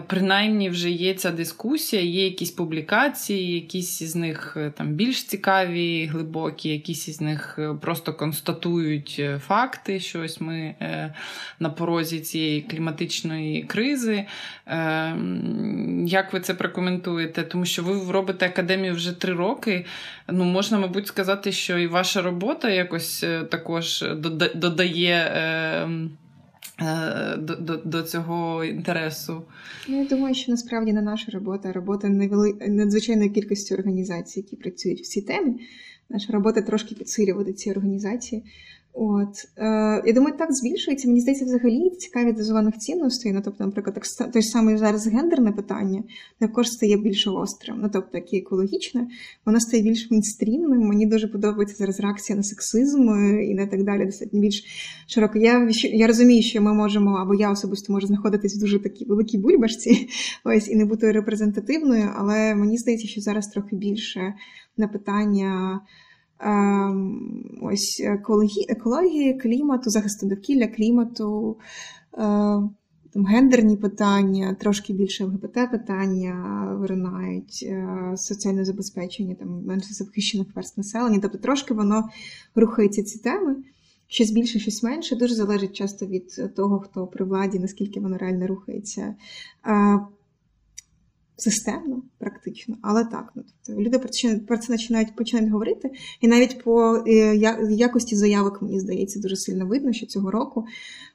принаймні 0.08 0.70
вже 0.70 0.90
є 0.90 1.14
ця 1.14 1.32
дискусія, 1.32 2.02
є 2.02 2.24
якісь 2.26 2.52
публікації, 2.52 3.54
якісь 3.54 4.04
з 4.04 4.16
них 4.16 4.58
там 4.78 4.88
більш 4.88 5.21
більш 5.22 5.30
цікаві, 5.30 6.06
глибокі, 6.06 6.70
якісь 6.70 7.08
із 7.08 7.22
них 7.22 7.56
е, 7.60 7.74
просто 7.82 8.14
констатують 8.14 9.16
е, 9.20 9.40
факти, 9.40 10.00
що 10.00 10.22
ось 10.22 10.42
ми 10.42 10.76
е, 10.82 11.14
на 11.60 11.70
порозі 11.70 12.20
цієї 12.20 12.62
кліматичної 12.62 13.64
кризи. 13.64 14.26
Як 16.06 16.34
ви 16.34 16.40
це 16.40 16.54
прокоментуєте? 16.54 17.44
Тому 17.44 17.66
що 17.66 17.84
ви 17.84 18.12
робите 18.12 18.46
академію 18.46 18.94
вже 18.94 19.20
три 19.20 19.34
роки. 19.34 19.86
Ну, 20.28 20.44
можна, 20.44 20.80
мабуть, 20.80 21.08
сказати, 21.08 21.52
що 21.52 21.78
і 21.78 21.88
ваша 21.88 22.22
робота 22.22 22.70
якось 22.70 23.26
також 23.50 24.06
додає. 24.56 25.88
До 27.38 27.56
до, 27.56 27.78
до 27.78 28.02
цього 28.02 28.64
інтересу. 28.66 29.42
Я 29.88 30.06
думаю, 30.06 30.36
що 30.36 30.52
насправді 30.52 30.94
не 30.94 31.02
наша 31.02 31.32
робота, 31.32 31.70
а 31.70 31.74
робота 31.74 32.10
невели... 32.10 32.54
надзвичайної 32.68 33.30
кількості 33.30 33.74
організацій, 33.74 34.40
які 34.40 34.56
працюють 34.56 35.02
в 35.02 35.06
цій 35.06 35.22
темі. 35.22 35.60
Наша 36.10 36.34
робота 36.34 36.62
трошки 36.62 36.96
підсилювати 36.96 37.54
ці 37.54 37.72
організації. 37.72 38.44
От 38.94 39.48
е, 39.58 40.04
я 40.06 40.14
думаю, 40.14 40.36
так 40.38 40.54
збільшується. 40.54 41.08
Мені 41.08 41.22
здається, 41.22 41.46
взагалі 41.46 41.90
цікаві 41.90 42.32
дозованих 42.32 42.78
цінностей. 42.78 43.32
Ну, 43.32 43.42
тобто, 43.46 43.66
наприклад, 43.66 44.04
той 44.34 44.42
самий 44.42 44.78
зараз 44.78 45.08
гендерне 45.08 45.52
питання 45.52 46.04
також 46.40 46.68
стає 46.68 46.98
більш 46.98 47.28
гострим. 47.28 47.80
Ну, 47.82 47.90
тобто, 47.94 48.12
таке 48.12 48.38
екологічне, 48.38 49.08
воно 49.46 49.60
стає 49.60 49.84
більш 49.84 50.12
мейнстрімним. 50.12 50.80
Мені 50.80 51.06
дуже 51.06 51.28
подобається 51.28 51.76
зараз 51.78 52.00
реакція 52.00 52.38
на 52.38 52.44
сексизм 52.44 53.10
е, 53.10 53.46
і 53.46 53.54
на 53.54 53.68
так 53.68 53.84
далі. 53.84 54.06
Достатньо 54.06 54.40
більш 54.40 54.64
широко. 55.08 55.40
Я 55.40 55.70
я 55.84 56.08
розумію, 56.08 56.44
що 56.44 56.62
ми 56.62 56.74
можемо, 56.74 57.12
або 57.12 57.34
я 57.34 57.52
особисто 57.52 57.94
можу 57.94 58.08
знаходитись 58.08 58.58
в 58.58 58.60
дуже 58.60 58.80
такій 58.80 59.06
великій 59.06 59.38
бульбашці, 59.38 60.08
ось 60.46 60.70
і 60.70 60.76
не 60.76 60.86
бути 60.86 61.12
репрезентативною, 61.12 62.10
але 62.18 62.56
мені 62.56 62.78
здається, 62.78 63.08
що 63.08 63.22
зараз 63.22 63.48
трохи 63.48 63.76
більше 63.76 64.34
на 64.78 64.88
питання. 64.88 65.82
Ем, 66.44 67.60
ось 67.62 68.02
екології, 68.06 68.66
екології, 68.70 69.34
клімату, 69.34 69.90
захисту 69.90 70.28
довкілля, 70.28 70.68
клімату, 70.68 71.58
е, 72.14 72.18
там, 73.14 73.26
гендерні 73.26 73.78
питання, 73.78 74.56
трошки 74.60 74.94
більше 74.94 75.26
ЛГБТ 75.26 75.72
питання 75.72 76.66
виринають, 76.80 77.66
е, 77.68 78.14
соціальне 78.16 78.66
забезпечення 78.66 79.36
там, 79.36 79.66
менше 79.66 79.94
захищених 79.94 80.48
верст 80.56 80.78
населення. 80.78 81.20
Тобто 81.22 81.38
трошки 81.38 81.74
воно 81.74 82.10
рухається 82.56 83.04
ці 83.04 83.20
теми. 83.20 83.56
Щось 84.08 84.32
більше, 84.32 84.60
щось 84.60 84.84
менше, 84.84 85.16
дуже 85.16 85.36
залежить 85.36 85.74
часто 85.74 86.06
від 86.06 86.56
того, 86.56 86.80
хто 86.80 87.08
при 87.08 87.26
владі, 87.26 87.60
наскільки 87.60 88.00
воно 88.00 88.18
реально 88.18 88.48
рухається. 88.48 89.16
Системно, 91.42 92.04
практично, 92.18 92.78
але 92.82 93.06
так. 93.06 93.32
Ну, 93.36 93.44
тобто 93.66 93.82
Люди 93.82 94.00
про 94.48 94.58
це 94.58 94.68
починають 94.68 95.16
починають 95.16 95.52
говорити. 95.52 95.92
І 96.22 96.28
навіть 96.28 96.64
по 96.64 97.04
е, 97.08 97.36
якості 97.72 98.16
заявок, 98.16 98.62
мені 98.62 98.80
здається, 98.80 99.20
дуже 99.20 99.36
сильно 99.36 99.68
видно, 99.68 99.94
що 99.94 100.06
цього 100.06 100.32
року 100.32 100.66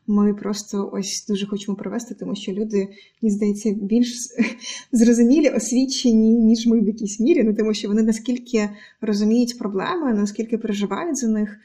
ми 0.07 0.35
просто 0.35 0.91
ось 0.93 1.27
дуже 1.29 1.47
хочемо 1.47 1.77
провести, 1.77 2.15
тому 2.15 2.37
що 2.37 2.53
люди, 2.53 2.89
мені 3.23 3.35
здається, 3.35 3.71
більш 3.71 4.17
зрозумілі, 4.93 5.49
освічені, 5.49 6.31
ніж 6.31 6.67
ми 6.67 6.81
в 6.81 6.87
якійсь 6.87 7.21
мірі, 7.21 7.43
ну 7.43 7.55
тому 7.55 7.75
що 7.75 7.89
вони 7.89 8.03
наскільки 8.03 8.71
розуміють 9.01 9.59
проблеми, 9.59 10.13
наскільки 10.15 10.59
переживають 10.59 11.17
за 11.17 11.29
них 11.29 11.57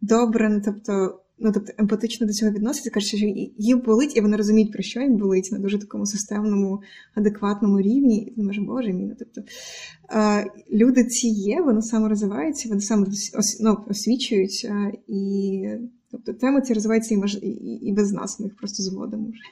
добре. 0.00 0.48
ну, 0.48 0.62
тобто 0.64 1.20
ну 1.38 1.52
тобто 1.52 1.72
емпатично 1.78 2.26
до 2.26 2.32
цього 2.32 2.52
відносяться, 2.52 2.90
кажуть, 2.90 3.08
що 3.08 3.16
їм 3.58 3.80
болить, 3.80 4.16
і 4.16 4.20
вони 4.20 4.36
розуміють, 4.36 4.72
про 4.72 4.82
що 4.82 5.00
їм 5.00 5.16
болить 5.16 5.48
на 5.52 5.58
дуже 5.58 5.78
такому 5.78 6.06
системному, 6.06 6.82
адекватному 7.14 7.80
рівні. 7.80 8.18
І 8.22 8.34
думаєш, 8.36 8.58
боже 8.58 8.92
мій, 8.92 9.06
ну, 9.06 9.14
тобто 9.18 9.42
е, 10.10 10.46
люди 10.72 11.04
ці 11.04 11.28
є, 11.28 11.62
вони 11.62 11.82
саме 11.82 12.08
розвиваються, 12.08 12.68
вони 12.68 12.80
саме 12.80 13.06
ну, 13.60 13.78
освічують, 13.90 14.68
і 15.08 15.68
тобто 16.10 16.32
тема 16.32 16.60
ці 16.60 16.74
розвивається 16.74 17.14
і, 17.14 17.16
мож... 17.16 17.38
і 17.82 17.92
без 17.96 18.12
нас, 18.12 18.40
ми 18.40 18.46
їх 18.46 18.56
просто 18.56 18.82
зводимо 18.82 19.28
вже. 19.28 19.42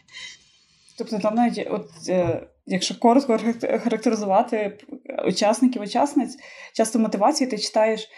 Тобто, 0.99 1.19
там 1.19 1.35
навіть, 1.35 1.67
от, 1.71 1.89
е, 2.09 2.47
якщо 2.67 2.99
коротко 2.99 3.39
характеризувати 3.85 4.79
учасників, 5.29 5.83
учасниць, 5.83 6.37
часто 6.75 6.99
мотивації 6.99 7.51
ти 7.51 7.59
читаєш. 7.59 8.09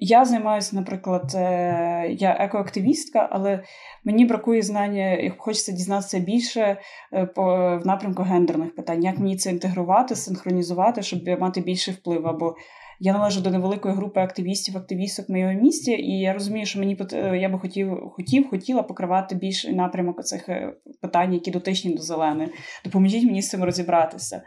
Я 0.00 0.24
займаюся, 0.24 0.76
наприклад, 0.76 1.32
е, 1.34 2.06
я 2.18 2.36
екоактивістка, 2.40 3.28
але 3.32 3.64
мені 4.04 4.24
бракує 4.24 4.62
знання, 4.62 5.14
і 5.14 5.32
хочеться 5.38 5.72
дізнатися 5.72 6.18
більше 6.18 6.76
е, 7.12 7.26
по 7.26 7.44
в 7.82 7.86
напрямку 7.86 8.22
гендерних 8.22 8.74
питань, 8.74 9.04
як 9.04 9.18
мені 9.18 9.36
це 9.36 9.50
інтегрувати, 9.50 10.16
синхронізувати, 10.16 11.02
щоб 11.02 11.28
мати 11.40 11.60
більший 11.60 11.94
вплив. 11.94 12.26
Або 12.26 12.56
я 13.00 13.12
належу 13.12 13.40
до 13.40 13.50
невеликої 13.50 13.94
групи 13.94 14.20
активістів, 14.20 14.76
активісток 14.76 15.28
в 15.28 15.32
моєму 15.32 15.62
місті, 15.62 15.90
і 15.90 16.20
я 16.20 16.32
розумію, 16.32 16.66
що 16.66 16.78
мені 16.78 16.98
е, 17.12 17.38
я 17.38 17.48
би 17.48 17.58
хотів, 17.58 18.10
хотів, 18.10 18.50
хотіла 18.50 18.82
покривати 18.82 19.34
більший 19.34 19.74
напрямок 19.74 20.24
цих 20.24 20.48
питань, 21.02 21.34
які 21.34 21.50
дотичні 21.50 21.94
до 21.94 22.02
зелених. 22.02 22.50
Допоможіть 22.84 23.24
мені 23.24 23.42
з 23.42 23.48
цим 23.48 23.64
розібратися. 23.64 24.42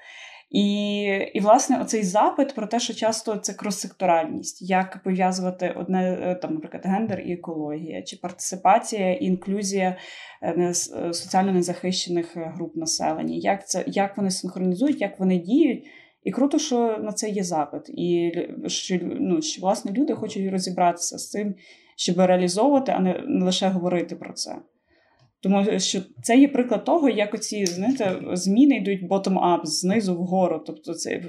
І, 0.50 1.02
і, 1.34 1.40
власне, 1.40 1.82
оцей 1.82 2.04
запит 2.04 2.56
про 2.56 2.68
те, 2.68 2.80
що 2.80 2.94
часто 2.94 3.36
це 3.36 3.54
кроссекторальність, 3.54 4.70
як 4.70 5.04
пов'язувати 5.04 5.74
одне, 5.78 6.20
е, 6.22 6.36
там, 6.36 6.54
наприклад, 6.54 6.84
гендер 6.86 7.20
і 7.20 7.34
екологія, 7.34 8.02
чи 8.02 8.18
партисипація 8.18 9.14
і 9.14 9.26
інклюзія 9.26 9.98
е, 10.42 10.52
е, 10.52 10.74
соціально 11.14 11.52
незахищених 11.52 12.38
груп 12.38 12.76
населення, 12.76 13.36
як 13.36 13.68
це 13.70 13.84
як 13.88 14.18
вони 14.18 14.32
синхронізують, 14.32 15.02
як 15.02 15.20
вони 15.20 15.38
діють. 15.38 15.84
І 16.30 16.32
круто, 16.32 16.60
що 16.60 16.98
на 17.04 17.12
це 17.12 17.30
є 17.30 17.44
запит, 17.44 17.90
і 17.90 18.32
що 18.68 19.00
ну, 19.02 19.42
що 19.42 19.62
власне 19.62 19.92
люди 19.92 20.14
хочуть 20.14 20.52
розібратися 20.52 21.18
з 21.18 21.30
цим, 21.30 21.56
щоб 21.96 22.20
реалізовувати, 22.20 22.92
а 22.96 23.00
не 23.00 23.46
лише 23.46 23.68
говорити 23.68 24.16
про 24.16 24.34
це. 24.34 24.56
Тому 25.42 25.80
що 25.80 26.02
це 26.22 26.38
є 26.38 26.48
приклад 26.48 26.84
того, 26.84 27.10
як 27.10 27.34
оці 27.34 27.66
знаєте, 27.66 28.16
зміни 28.34 28.76
йдуть 28.76 29.04
bottom-up, 29.12 29.60
знизу 29.64 30.16
вгору. 30.16 30.64
Тобто 30.66 30.94
це 30.94 31.22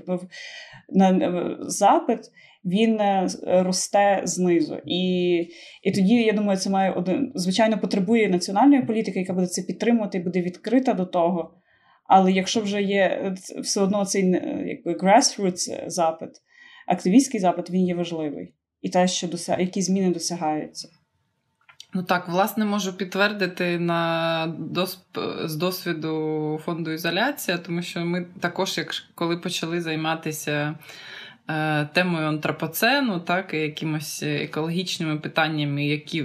на 0.88 1.56
запит 1.60 2.20
він 2.64 3.00
е, 3.00 3.28
росте 3.42 4.22
знизу. 4.24 4.76
І 4.86 5.34
і 5.82 5.92
тоді, 5.94 6.14
я 6.14 6.32
думаю, 6.32 6.58
це 6.58 6.70
має 6.70 6.92
один, 6.92 7.32
звичайно, 7.34 7.78
потребує 7.78 8.28
національної 8.28 8.82
політики, 8.82 9.18
яка 9.18 9.32
буде 9.32 9.46
це 9.46 9.62
підтримувати 9.62 10.18
і 10.18 10.22
буде 10.22 10.42
відкрита 10.42 10.92
до 10.92 11.04
того. 11.04 11.54
Але 12.10 12.32
якщо 12.32 12.60
вже 12.60 12.82
є 12.82 13.02
е, 13.02 13.34
все 13.60 13.80
одно 13.80 14.04
цей 14.04 14.32
е, 14.32 14.64
якби 14.66 14.92
grassroots 14.92 15.88
запит, 15.88 16.30
активістський 16.86 17.40
запит, 17.40 17.70
він 17.70 17.86
є 17.86 17.94
важливий. 17.94 18.54
І 18.82 18.88
те, 18.88 19.08
що 19.08 19.28
досяг... 19.28 19.60
які 19.60 19.82
зміни 19.82 20.10
досягаються. 20.10 20.88
Ну 21.94 22.02
так, 22.02 22.28
власне, 22.28 22.64
можу 22.64 22.92
підтвердити 22.92 23.78
на 23.78 24.54
досп... 24.58 25.18
з 25.44 25.56
досвіду 25.56 26.60
фонду 26.64 26.90
ізоляція, 26.90 27.58
тому 27.58 27.82
що 27.82 28.00
ми 28.00 28.26
також, 28.40 28.78
як 28.78 28.94
коли 29.14 29.36
почали 29.36 29.80
займатися 29.80 30.74
е, 31.48 31.88
темою 31.92 32.26
антропоцену, 32.26 33.20
так, 33.20 33.54
і 33.54 33.56
якимось 33.56 34.22
екологічними 34.22 35.16
питаннями, 35.16 35.86
які 35.86 36.24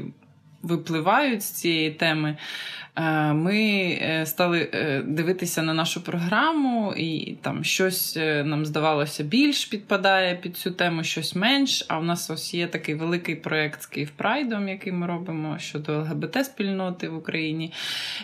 випливають 0.62 1.44
з 1.44 1.52
цієї 1.52 1.92
теми, 1.92 2.38
Е, 2.85 2.85
ми 3.34 4.00
е, 4.02 4.26
стали 4.26 4.70
е, 4.74 5.02
дивитися 5.06 5.62
на 5.62 5.74
нашу 5.74 6.04
програму, 6.04 6.94
і 6.98 7.38
там 7.42 7.64
щось 7.64 8.16
нам 8.22 8.66
здавалося 8.66 9.24
більш 9.24 9.66
підпадає 9.66 10.36
під 10.36 10.58
цю 10.58 10.72
тему, 10.72 11.04
щось 11.04 11.36
менш. 11.36 11.86
А 11.88 11.98
в 11.98 12.06
нас 12.06 12.30
ось 12.30 12.54
є 12.54 12.68
такий 12.68 12.96
великий 12.96 13.36
проєкт 13.36 13.82
з 13.82 13.86
Київпрайдом, 13.86 14.70
який 14.70 14.94
ми 14.94 15.08
робимо 15.08 15.60
щодо 15.60 16.00
ЛГБТ-спільноти 16.00 17.10
в 17.10 17.18
Україні. 17.18 17.74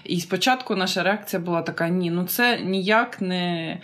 І 0.03 0.19
спочатку 0.19 0.75
наша 0.75 1.03
реакція 1.03 1.41
була 1.41 1.61
така: 1.61 1.89
ні, 1.89 2.11
ну 2.11 2.23
це 2.23 2.59
ніяк 2.59 3.21
не, 3.21 3.77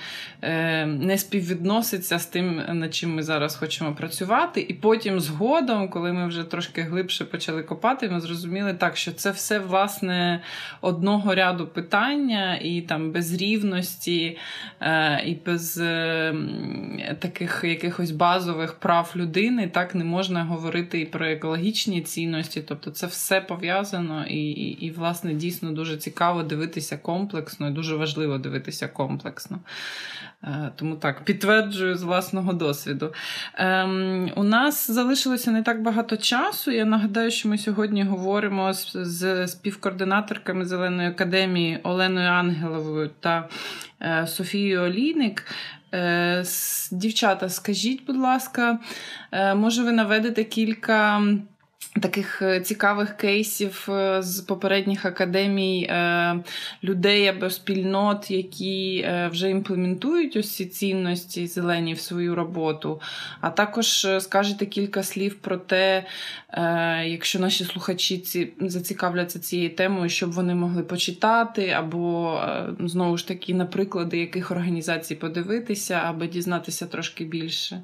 не 0.86 1.18
співвідноситься 1.18 2.20
з 2.20 2.26
тим, 2.26 2.62
над 2.70 2.96
чим 2.96 3.16
ми 3.16 3.24
зараз 3.24 3.56
хочемо 3.56 3.96
працювати. 3.96 4.66
І 4.70 4.74
потім, 4.74 5.20
згодом, 5.20 5.90
коли 5.90 6.14
ми 6.14 6.28
вже 6.28 6.44
трошки 6.44 6.82
глибше 6.82 7.26
почали 7.26 7.64
копати, 7.64 8.10
ми 8.10 8.22
зрозуміли 8.22 8.74
так, 8.74 8.98
що 8.98 9.12
це 9.12 9.32
все 9.32 9.60
власне 9.60 10.42
одного 10.82 11.36
ряду 11.36 11.68
питання, 11.68 12.60
і 12.62 12.82
там 12.82 13.12
без 13.12 13.34
рівності, 13.34 14.38
е, 14.82 15.24
і 15.26 15.36
без 15.46 15.78
е, 15.78 16.36
таких 17.20 17.62
якихось 17.64 18.12
базових 18.12 18.74
прав 18.74 19.14
людини 19.16 19.68
так 19.68 19.96
не 19.96 20.04
можна 20.04 20.44
говорити 20.44 21.02
і 21.02 21.06
про 21.06 21.26
екологічні 21.28 22.02
цінності. 22.02 22.62
Тобто 22.62 22.92
це 22.92 23.08
все 23.08 23.42
пов'язано 23.42 24.26
і, 24.26 24.50
і, 24.50 24.86
і 24.86 24.92
власне, 24.92 25.34
дійсно 25.34 25.72
дуже 25.72 25.98
цікаво 25.98 26.44
дивитися 26.44 26.98
комплексно, 26.98 27.68
і 27.68 27.72
дуже 27.72 27.96
важливо 27.96 28.38
дивитися 28.38 28.88
комплексно. 28.88 29.60
Е, 30.44 30.72
тому 30.76 30.96
так, 30.96 31.26
підтверджую 31.26 31.96
з 31.96 32.04
власного 32.04 32.54
досвіду. 32.54 33.14
Ем, 33.56 34.32
У 34.36 34.44
нас 34.44 34.92
залишилося 34.92 35.52
не 35.52 35.64
так 35.64 35.82
багато 35.82 36.18
часу. 36.18 36.72
Я 36.72 36.86
нагадаю, 36.86 37.32
що 37.32 37.50
ми 37.50 37.58
сьогодні 37.58 38.04
говоримо 38.04 38.74
з, 38.74 38.92
з 38.94 39.48
співкоординаторками 39.48 40.66
Зеленої 40.66 41.10
академії 41.10 41.80
Оленою 41.84 42.30
Ангеловою 42.30 43.10
та 43.20 43.50
е, 44.02 44.28
Софією 44.28 44.82
Олійник. 44.82 45.46
Е, 45.94 46.44
Дівчата, 46.92 47.50
скажіть, 47.50 48.06
будь 48.06 48.18
ласка, 48.18 48.80
е, 49.32 49.56
може 49.56 49.84
ви 49.84 49.92
наведете 49.92 50.44
кілька 50.44 51.22
таких 52.00 52.42
е, 52.42 52.62
цікавих 52.62 53.18
кейсів 53.18 53.88
е, 53.90 54.22
з 54.22 54.40
попередніх 54.40 55.06
академій 55.06 55.84
е, 55.84 56.40
людей 56.84 57.28
або 57.28 57.50
спільнот, 57.50 58.32
які 58.32 59.10
вже 59.32 59.50
імплементують 59.50 60.36
ось 60.36 60.56
ці 60.56 60.66
цінності 60.66 61.48
зелені 61.48 61.94
в 61.94 62.00
свою 62.00 62.36
роботу. 62.36 63.02
А 63.42 63.50
також 63.50 64.08
скажете 64.20 64.66
кілька 64.66 65.04
слів 65.04 65.36
про 65.36 65.58
те, 65.58 66.06
якщо 67.06 67.40
наші 67.40 67.64
слухачі 67.64 68.18
ці 68.18 68.54
зацікавляться 68.60 69.40
цією 69.40 69.76
темою, 69.76 70.10
щоб 70.10 70.32
вони 70.32 70.56
могли 70.56 70.84
почитати, 70.84 71.70
або 71.70 72.40
знову 72.80 73.18
ж 73.18 73.28
таки 73.28 73.54
на 73.54 73.66
приклади 73.66 74.18
яких 74.18 74.52
організацій 74.52 75.16
подивитися, 75.16 76.02
аби 76.06 76.28
дізнатися 76.28 76.86
трошки 76.86 77.26
більше. 77.26 77.84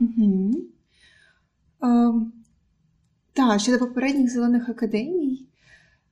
Угу. 0.00 0.52
Um... 1.80 2.37
Так, 3.38 3.60
щодо 3.60 3.78
попередніх 3.78 4.30
зелених 4.30 4.68
академій, 4.68 5.46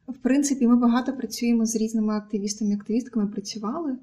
в 0.08 0.14
принципі, 0.14 0.66
ми 0.66 0.76
багато 0.76 1.12
працюємо 1.12 1.66
з 1.66 1.76
різними 1.76 2.14
активістами 2.14 2.70
і 2.70 2.74
активістками 2.74 3.26
працювали. 3.26 3.92
Е, 3.92 3.98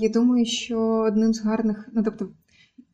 я 0.00 0.08
думаю, 0.08 0.46
що 0.46 0.80
одним 0.80 1.34
з 1.34 1.40
гарних, 1.40 1.88
ну 1.92 2.02
тобто, 2.02 2.28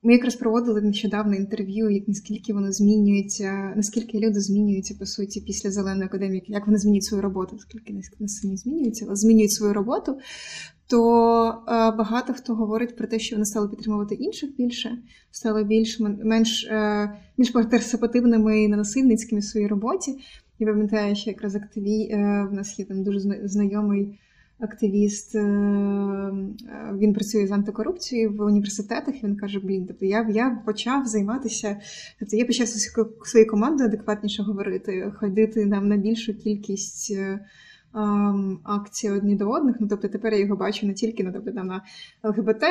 ми 0.06 0.12
якраз 0.12 0.34
проводили 0.34 0.82
нещодавно 0.82 1.34
інтерв'ю, 1.34 1.90
як 1.90 2.08
наскільки 2.08 2.52
воно 2.52 2.72
змінюється, 2.72 3.72
наскільки 3.76 4.18
люди 4.18 4.40
змінюються 4.40 4.94
по 4.98 5.06
суті 5.06 5.40
після 5.40 5.70
зеленої 5.70 6.04
академії, 6.04 6.44
як 6.46 6.66
вони 6.66 6.78
змінюють 6.78 7.04
свою 7.04 7.22
роботу, 7.22 7.50
наскільки 7.52 7.92
не 8.20 8.28
самі 8.28 8.56
змінюються, 8.56 9.04
але 9.08 9.16
змінюють 9.16 9.52
свою 9.52 9.72
роботу 9.72 10.18
то 10.88 11.48
е, 11.48 11.90
багато 11.90 12.32
хто 12.32 12.54
говорить 12.54 12.96
про 12.96 13.06
те, 13.06 13.18
що 13.18 13.36
вони 13.36 13.46
стали 13.46 13.68
підтримувати 13.68 14.14
інших 14.14 14.56
більше, 14.56 14.98
стали 15.30 15.64
більш 15.64 16.00
менш 16.00 16.64
е, 16.64 17.12
більш 17.38 17.50
партисипативними 17.50 18.62
і 18.62 18.68
ненасильницькими 18.68 19.40
в 19.40 19.44
своїй 19.44 19.66
роботі. 19.66 20.18
Я 20.58 20.66
пам'ятаю, 20.66 21.16
що 21.16 21.30
якраз 21.30 21.56
активі 21.56 22.02
е, 22.02 22.46
в 22.50 22.54
нас 22.54 22.78
є 22.78 22.84
там 22.84 23.04
дуже 23.04 23.20
знайомий 23.44 24.18
активіст. 24.58 25.34
Він 26.94 27.14
працює 27.14 27.46
з 27.46 27.52
антикорупцією 27.52 28.32
в 28.32 28.40
університетах. 28.40 29.14
Він 29.24 29.36
каже: 29.36 29.60
Блін, 29.60 29.86
тобто 29.86 30.06
я 30.06 30.28
я 30.30 30.62
почав 30.66 31.06
займатися, 31.06 31.80
тобто 32.18 32.36
я 32.36 32.44
почав 32.44 32.68
своєю 32.68 33.50
командою 33.50 33.88
адекватніше 33.88 34.42
говорити, 34.42 35.12
ходити 35.20 35.66
нам 35.66 35.88
на 35.88 35.96
більшу 35.96 36.34
кількість 36.34 37.16
акції 38.64 39.12
одні 39.12 39.36
до 39.36 39.50
одних. 39.50 39.76
Ну, 39.80 39.88
тобто 39.88 40.08
тепер 40.08 40.32
я 40.32 40.38
його 40.38 40.56
бачу 40.56 40.86
не 40.86 40.94
тільки 40.94 41.24
ну, 41.24 41.32
тобто, 41.32 41.50
на 41.50 41.82
ЛГБТ 42.22 42.62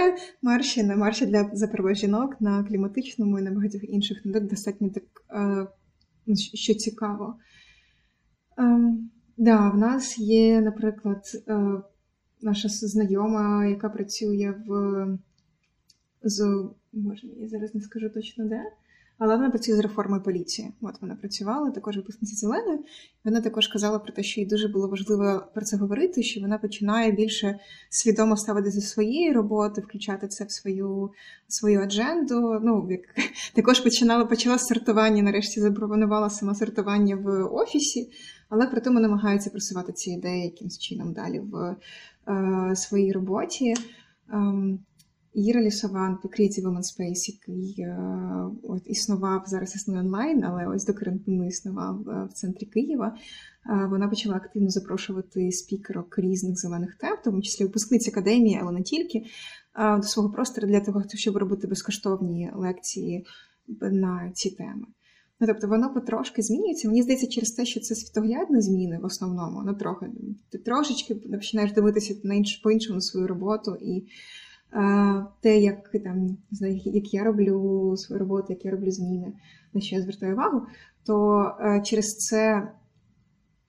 марші, 0.42 0.84
на 0.84 0.96
марші 0.96 1.26
для 1.26 1.50
за 1.54 1.94
жінок, 1.94 2.42
на 2.42 2.64
кліматичному 2.64 3.40
і 3.40 3.42
на 3.42 3.52
багатьох 3.52 3.84
інших 3.84 4.22
ну, 4.26 4.40
достатньо 4.40 4.90
так 4.90 5.04
що 6.54 6.74
цікаво. 6.74 7.36
Да, 9.38 9.70
В 9.70 9.78
нас 9.78 10.18
є, 10.18 10.62
наприклад, 10.62 11.22
е, 11.48 11.82
наша 12.42 12.70
знайома, 12.70 13.66
яка 13.66 13.90
працює 13.90 14.54
в 14.68 15.08
з, 16.24 16.66
Боже, 16.94 17.28
я 17.38 17.48
зараз 17.48 17.76
не 17.76 17.82
скажу 17.82 18.10
точно 18.10 18.46
де. 18.46 18.64
Але 19.18 19.36
вона 19.36 19.50
працює 19.50 19.76
з 19.76 19.80
реформою 19.80 20.24
поліції. 20.24 20.74
От 20.82 21.02
вона 21.02 21.16
працювала 21.16 21.72
також 21.72 21.98
випускниця 21.98 22.36
зеленою. 22.36 22.80
Вона 23.24 23.42
також 23.42 23.68
казала 23.68 24.00
про 24.00 24.14
те, 24.14 24.24
що 24.24 24.42
їй 24.42 24.48
дуже 24.48 24.68
було 24.68 24.88
важливо 24.88 25.44
про 25.54 25.66
це 25.66 25.78
говорити, 25.78 26.24
що 26.24 26.42
вона 26.42 26.58
починає 26.58 27.12
більше 27.12 27.60
свідомо 27.90 28.38
ставити 28.38 28.72
зі 28.72 28.82
своєї 28.82 29.32
роботи, 29.32 29.82
включати 29.82 30.28
це 30.28 30.44
в 30.44 30.52
свою 30.52 31.12
свою 31.48 31.82
адженду. 31.82 32.60
Ну 32.64 32.88
як 32.92 33.02
також 33.54 33.80
починала 33.80 34.26
почала 34.26 34.60
сортування. 34.60 35.24
Нарешті 35.24 35.62
запропонувала 35.62 36.30
сама 36.30 36.56
сортування 36.56 37.16
в 37.16 37.44
офісі, 37.44 38.12
але 38.50 38.68
при 38.68 38.82
тому 38.82 39.00
намагається 39.00 39.50
просувати 39.50 39.94
ці 39.94 40.12
ідеї 40.12 40.44
якимось 40.44 40.80
чином 40.80 41.14
далі 41.14 41.40
в 41.40 41.76
е, 42.28 42.76
своїй 42.76 43.12
роботі. 43.12 43.74
Е, 44.30 44.78
Іра 45.36 45.62
Лісован 45.62 46.18
по 46.18 46.28
Creative 46.28 46.64
Women 46.64 46.84
Space, 46.84 47.32
який 47.32 47.76
е, 47.80 47.98
от, 48.64 48.82
існував, 48.86 49.44
зараз 49.46 49.76
існує 49.76 50.00
онлайн, 50.00 50.44
але 50.44 50.68
ось 50.68 50.86
до 50.86 50.94
карантину 50.94 51.48
існував 51.48 52.10
е, 52.10 52.28
в 52.30 52.34
центрі 52.34 52.66
Києва. 52.66 53.18
Е, 53.70 53.88
вона 53.90 54.08
почала 54.08 54.36
активно 54.36 54.70
запрошувати 54.70 55.52
спікерок 55.52 56.20
різних 56.20 56.60
зелених 56.60 56.96
тем, 56.96 57.16
в 57.16 57.24
тому 57.24 57.42
числі 57.42 57.66
випускниць 57.66 58.08
академії, 58.08 58.60
але 58.62 58.72
не 58.72 58.84
тільки, 58.84 59.26
до 59.98 60.04
свого 60.04 60.30
простору 60.30 60.68
для 60.68 60.80
того, 60.80 61.04
щоб 61.08 61.38
робити 61.38 61.68
безкоштовні 61.68 62.52
лекції 62.56 63.26
на 63.82 64.32
ці 64.34 64.50
теми. 64.50 64.86
Ну, 65.40 65.48
Тобто 65.48 65.68
воно 65.68 65.94
потрошки 65.94 66.42
змінюється. 66.42 66.88
Мені 66.88 67.02
здається, 67.02 67.28
через 67.28 67.52
те, 67.52 67.66
що 67.66 67.80
це 67.80 67.96
світоглядні 67.96 68.62
зміни 68.62 69.00
в 69.02 69.06
основному, 69.06 69.64
ну 69.66 69.74
трохи 69.74 70.06
ти 70.50 70.58
трошечки 70.58 71.16
починаєш 71.16 71.74
дивитися 71.74 72.16
на 72.24 72.34
інш, 72.34 72.56
по 72.56 72.72
іншому 72.72 73.02
свою 73.02 73.28
роботу 73.28 73.78
і 73.82 74.08
те, 75.42 75.60
як 75.60 75.92
там 76.04 76.38
як 76.86 77.14
я 77.14 77.24
роблю 77.24 77.94
свою 77.98 78.20
роботу, 78.20 78.46
як 78.50 78.66
я 78.66 78.72
роблю 78.72 78.92
зміни, 78.92 79.34
на 79.74 79.82
що 79.82 79.96
я 79.96 80.02
звертаю 80.02 80.34
увагу, 80.34 80.62
то 81.06 81.46
е, 81.60 81.82
через 81.86 82.18
це 82.18 82.72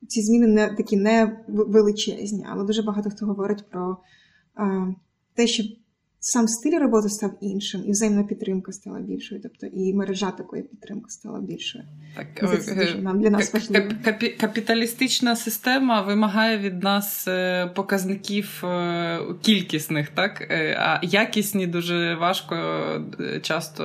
ці 0.09 0.23
зміни 0.23 0.47
не 0.47 0.69
такі 0.69 0.97
не 0.97 1.45
величезні, 1.49 2.47
але 2.49 2.65
дуже 2.65 2.83
багато 2.83 3.11
хто 3.11 3.27
говорить 3.27 3.65
про 3.71 3.97
те, 5.35 5.47
що 5.47 5.65
сам 6.29 6.49
стиль 6.49 6.79
роботи 6.79 7.09
став 7.09 7.31
іншим, 7.41 7.83
і 7.87 7.91
взаємна 7.91 8.25
підтримка 8.25 8.73
стала 8.73 9.01
більшою, 9.01 9.41
тобто 9.43 9.67
і 9.67 9.95
мережа 9.95 10.31
такої 10.31 10.63
підтримки 10.63 11.11
стала 11.11 11.41
більшою. 11.41 11.85
Так, 12.17 12.27
це 12.67 12.75
дуже 12.75 12.99
нам 12.99 13.21
для 13.21 13.31
нас 13.31 13.55
важливо. 13.55 13.91
Капіталістична 14.41 15.37
система 15.37 16.03
вимагає 16.03 16.59
від 16.59 16.83
нас 16.83 17.29
е, 17.29 17.67
показників 17.67 18.65
е, 18.65 19.21
кількісних, 19.43 20.09
так? 20.09 20.41
Е, 20.51 20.77
а 20.81 21.01
якісні 21.03 21.67
дуже 21.67 22.15
важко 22.15 22.57
часто 23.43 23.85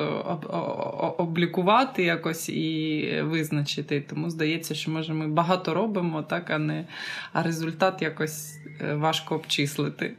облікувати 1.17 2.03
якось 2.03 2.49
і 2.49 3.21
визначити. 3.23 4.05
Тому 4.09 4.29
здається, 4.29 4.75
що 4.75 4.91
може 4.91 5.13
ми 5.13 5.27
багато 5.27 5.73
робимо, 5.73 6.23
так, 6.23 6.49
а 6.49 6.57
не 6.57 6.87
а 7.33 7.43
результат 7.43 8.01
якось 8.01 8.57
важко 8.95 9.35
обчислити. 9.35 10.13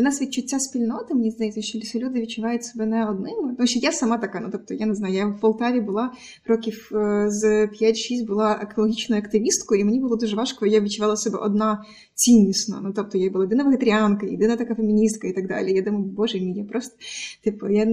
Для 0.00 0.04
нас 0.04 0.22
відчуття 0.22 0.58
спільноти, 0.58 1.14
мені 1.14 1.30
здається, 1.30 1.62
що 1.62 1.98
люди 1.98 2.20
відчувають 2.20 2.64
себе 2.64 2.86
не 2.86 3.10
одними. 3.10 3.54
Тому 3.56 3.66
що 3.66 3.78
я 3.78 3.92
сама 3.92 4.18
така, 4.18 4.40
ну 4.40 4.48
тобто, 4.52 4.74
я 4.74 4.86
не 4.86 4.94
знаю, 4.94 5.14
я 5.14 5.26
в 5.26 5.40
Полтаві 5.40 5.80
була 5.80 6.12
років 6.46 6.90
е, 6.94 7.26
з 7.30 7.44
5-6 7.66 8.26
була 8.26 8.58
екологічною 8.62 9.22
активісткою, 9.22 9.80
і 9.80 9.84
мені 9.84 10.00
було 10.00 10.16
дуже 10.16 10.36
важко, 10.36 10.66
я 10.66 10.80
відчувала 10.80 11.16
себе 11.16 11.38
одна 11.38 11.84
ціннісно. 12.14 12.80
Ну 12.82 12.92
тобто 12.96 13.18
я 13.18 13.30
була 13.30 13.44
єдина 13.44 13.64
вегетаріанка, 13.64 14.26
єдина 14.26 14.56
така 14.56 14.74
феміністка 14.74 15.28
і 15.28 15.32
так 15.32 15.48
далі. 15.48 15.72
Я 15.72 15.82
думаю, 15.82 16.04
боже 16.04 16.40
мій, 16.40 16.52
я 16.52 16.64
просто 16.64 16.96
типу, 17.44 17.68
я 17.68 17.84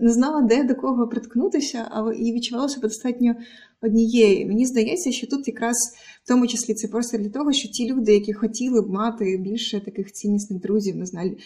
не 0.00 0.10
знала, 0.10 0.42
де 0.42 0.64
до 0.64 0.74
кого 0.74 1.08
приткнутися, 1.08 1.88
але 1.90 2.16
і 2.16 2.32
відчувала 2.32 2.68
себе 2.68 2.88
достатньо 2.88 3.34
однією. 3.82 4.46
Мені 4.46 4.66
здається, 4.66 5.12
що 5.12 5.26
тут 5.26 5.48
якраз 5.48 5.76
в 6.24 6.28
тому 6.28 6.46
числі 6.46 6.74
це 6.74 6.88
просто 6.88 7.18
для 7.18 7.28
того, 7.28 7.52
що 7.52 7.68
ті 7.68 7.92
люди, 7.92 8.14
які 8.14 8.32
хотіли 8.32 8.82
б 8.82 8.90
мати 8.90 9.36
більше 9.36 9.80
таких 9.80 10.12
ціннісних 10.12 10.60
друзів, 10.60 10.96
не 10.96 11.06
знаю, 11.06 11.36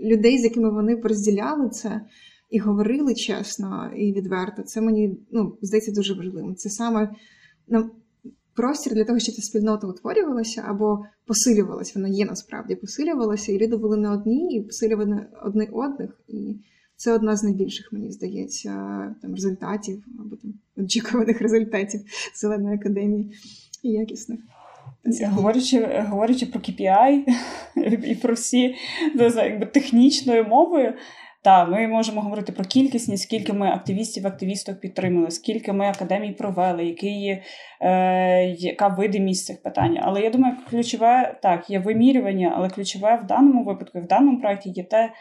людей, 0.00 0.38
з 0.38 0.44
якими 0.44 0.70
вони 0.70 0.96
б 0.96 1.06
розділяли 1.06 1.68
це. 1.68 2.00
І 2.50 2.58
говорили 2.58 3.14
чесно 3.14 3.90
і 3.96 4.12
відверто, 4.12 4.62
це 4.62 4.80
мені 4.80 5.16
ну, 5.30 5.58
здається 5.62 5.92
дуже 5.92 6.14
важливим. 6.14 6.54
Це 6.54 6.70
саме 6.70 7.10
ну, 7.68 7.90
простір 8.54 8.94
для 8.94 9.04
того, 9.04 9.18
щоб 9.18 9.34
ця 9.34 9.42
спільнота 9.42 9.86
утворювалася 9.86 10.64
або 10.68 11.04
посилювалася. 11.26 11.92
Вона 11.94 12.08
є 12.08 12.24
насправді 12.24 12.74
посилювалася, 12.74 13.52
і 13.52 13.58
люди 13.58 13.76
були 13.76 13.96
не 13.96 14.10
одні, 14.10 14.56
і 14.56 14.60
посилювали 14.60 15.26
одне 15.42 15.68
одних. 15.72 16.20
І 16.28 16.56
це 16.96 17.12
одна 17.12 17.36
з 17.36 17.42
найбільших, 17.42 17.92
мені 17.92 18.12
здається, 18.12 18.70
там 19.22 19.34
результатів 19.34 20.04
або 20.18 20.36
там 20.36 20.54
очікуваних 20.76 21.40
результатів 21.40 22.00
зеленої 22.34 22.76
академії 22.76 23.32
і 23.82 23.88
якісних. 23.88 24.40
Говорячи 25.24 26.04
говорячи 26.08 26.46
про 26.46 26.60
KPI 26.60 27.24
і 28.06 28.14
про 28.14 28.34
всі 28.34 28.74
якби, 29.14 29.66
технічною 29.66 30.44
мовою, 30.44 30.94
так, 31.42 31.68
ми 31.68 31.88
можемо 31.88 32.20
говорити 32.20 32.52
про 32.52 32.64
кількісність, 32.64 33.22
скільки 33.22 33.52
ми 33.52 33.68
активістів, 33.68 34.26
активісток 34.26 34.80
підтримали, 34.80 35.30
скільки 35.30 35.72
ми 35.72 35.86
академій 35.86 36.32
провели, 36.32 36.84
який, 36.84 37.42
е, 37.80 38.44
яка 38.58 38.88
видимість 38.88 39.46
цих 39.46 39.62
питань. 39.62 39.98
Але 40.02 40.20
я 40.20 40.30
думаю, 40.30 40.54
ключове 40.70 41.38
так, 41.42 41.70
є 41.70 41.78
вимірювання, 41.78 42.52
але 42.56 42.70
ключове 42.70 43.20
в 43.24 43.26
даному 43.26 43.64
випадку, 43.64 44.00
в 44.00 44.06
даному 44.06 44.40
проєкті 44.40 44.70
є 44.70 44.84
те, 44.84 45.12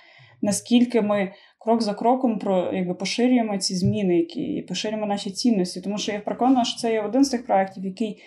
наскільки 0.41 1.01
ми 1.01 1.31
крок 1.59 1.81
за 1.81 1.93
кроком 1.93 2.39
про 2.39 2.73
якби 2.73 2.93
поширюємо 2.93 3.57
ці 3.57 3.75
зміни, 3.75 4.17
які 4.17 4.65
поширюємо 4.67 5.07
наші 5.07 5.31
цінності. 5.31 5.81
Тому 5.81 5.97
що 5.97 6.11
я 6.11 6.19
переконана, 6.19 6.65
що 6.65 6.79
це 6.79 6.93
є 6.93 7.01
один 7.01 7.23
з 7.23 7.29
тих 7.29 7.45
проєктів, 7.45 7.85
який. 7.85 8.23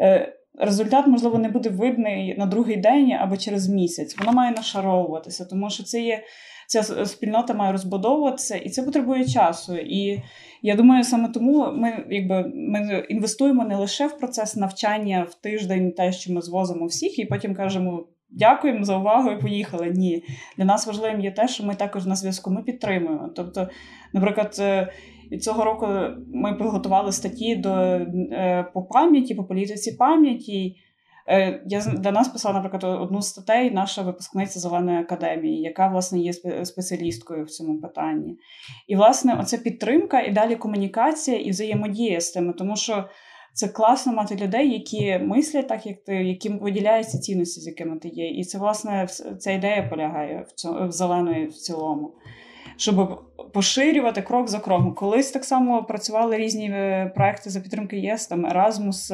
Е, 0.00 0.32
результат, 0.58 1.06
можливо, 1.06 1.38
не 1.38 1.48
буде 1.48 1.68
видний 1.68 2.38
на 2.38 2.46
другий 2.46 2.76
день 2.76 3.12
або 3.12 3.36
через 3.36 3.68
місяць. 3.68 4.18
Воно 4.18 4.32
має 4.32 4.52
нашаровуватися, 4.52 5.44
тому 5.44 5.70
що 5.70 5.82
це 5.82 6.00
є 6.00 6.22
ця 6.68 7.06
спільнота 7.06 7.54
має 7.54 7.72
розбудовуватися, 7.72 8.56
і 8.56 8.68
це 8.68 8.82
потребує 8.82 9.24
часу. 9.24 9.76
І 9.76 10.22
я 10.62 10.76
думаю, 10.76 11.04
саме 11.04 11.28
тому 11.28 11.72
ми 11.72 12.06
якби 12.10 12.52
ми 12.54 13.06
інвестуємо 13.08 13.64
не 13.64 13.76
лише 13.76 14.06
в 14.06 14.18
процес 14.18 14.56
навчання 14.56 15.26
в 15.30 15.34
тиждень, 15.34 15.92
те, 15.92 16.12
що 16.12 16.32
ми 16.32 16.42
звозимо 16.42 16.86
всіх, 16.86 17.18
і 17.18 17.24
потім 17.24 17.54
кажемо. 17.54 18.06
Дякуємо 18.30 18.84
за 18.84 18.98
увагу 18.98 19.30
і 19.30 19.40
поїхали. 19.40 19.90
Ні. 19.90 20.22
Для 20.56 20.64
нас 20.64 20.86
важливим 20.86 21.20
є 21.20 21.30
те, 21.30 21.48
що 21.48 21.64
ми 21.64 21.74
також 21.74 22.06
на 22.06 22.16
зв'язку 22.16 22.50
ми 22.50 22.62
підтримуємо. 22.62 23.30
Тобто, 23.36 23.68
наприклад, 24.12 24.56
е, 24.60 24.88
цього 25.40 25.64
року 25.64 25.86
ми 26.34 26.54
підготували 26.54 27.12
статті 27.12 27.56
до, 27.56 27.70
е, 27.70 28.66
по 28.74 28.82
пам'яті, 28.82 29.34
по 29.34 29.44
політиці 29.44 29.92
пам'яті. 29.92 30.76
Е, 31.28 31.62
я 31.66 31.80
для 31.80 32.10
нас 32.10 32.28
писала, 32.28 32.54
наприклад, 32.54 33.00
одну 33.00 33.22
з 33.22 33.28
статей 33.28 33.70
наша 33.70 34.02
випускниця 34.02 34.60
Зеленої 34.60 34.98
академії, 34.98 35.62
яка 35.62 35.88
власне 35.88 36.18
є 36.18 36.32
спеціалісткою 36.64 37.44
в 37.44 37.50
цьому 37.50 37.80
питанні. 37.80 38.38
І, 38.86 38.96
власне, 38.96 39.38
оця 39.40 39.58
підтримка 39.58 40.20
і 40.20 40.32
далі 40.32 40.56
комунікація 40.56 41.38
і 41.38 41.50
взаємодія 41.50 42.20
з 42.20 42.30
тими, 42.30 42.52
тому 42.52 42.76
що 42.76 43.04
це 43.52 43.68
класно 43.68 44.12
мати 44.12 44.36
людей, 44.36 44.72
які 44.72 45.18
мислять 45.18 45.68
так, 45.68 45.86
як 45.86 46.04
ти, 46.04 46.14
яким 46.14 46.58
виділяються 46.58 47.18
цінності, 47.18 47.60
з 47.60 47.66
якими 47.66 47.96
ти 47.96 48.08
є. 48.08 48.30
І 48.30 48.44
це, 48.44 48.58
власне, 48.58 49.06
ця 49.38 49.50
ідея 49.52 49.82
полягає 49.82 50.46
в 50.48 50.52
цьому 50.52 50.88
в 50.88 50.92
зеленої 50.92 51.46
в 51.46 51.52
цілому. 51.52 52.14
Щоб 52.76 53.22
поширювати 53.52 54.22
крок 54.22 54.48
за 54.48 54.58
кроком. 54.58 54.94
Колись 54.94 55.30
так 55.30 55.44
само 55.44 55.84
працювали 55.84 56.36
різні 56.36 56.70
е, 56.70 57.12
проекти 57.14 57.50
за 57.50 57.60
підтримки 57.60 57.98
ЄС, 57.98 58.26
там 58.26 58.46
Еразмус, 58.46 59.12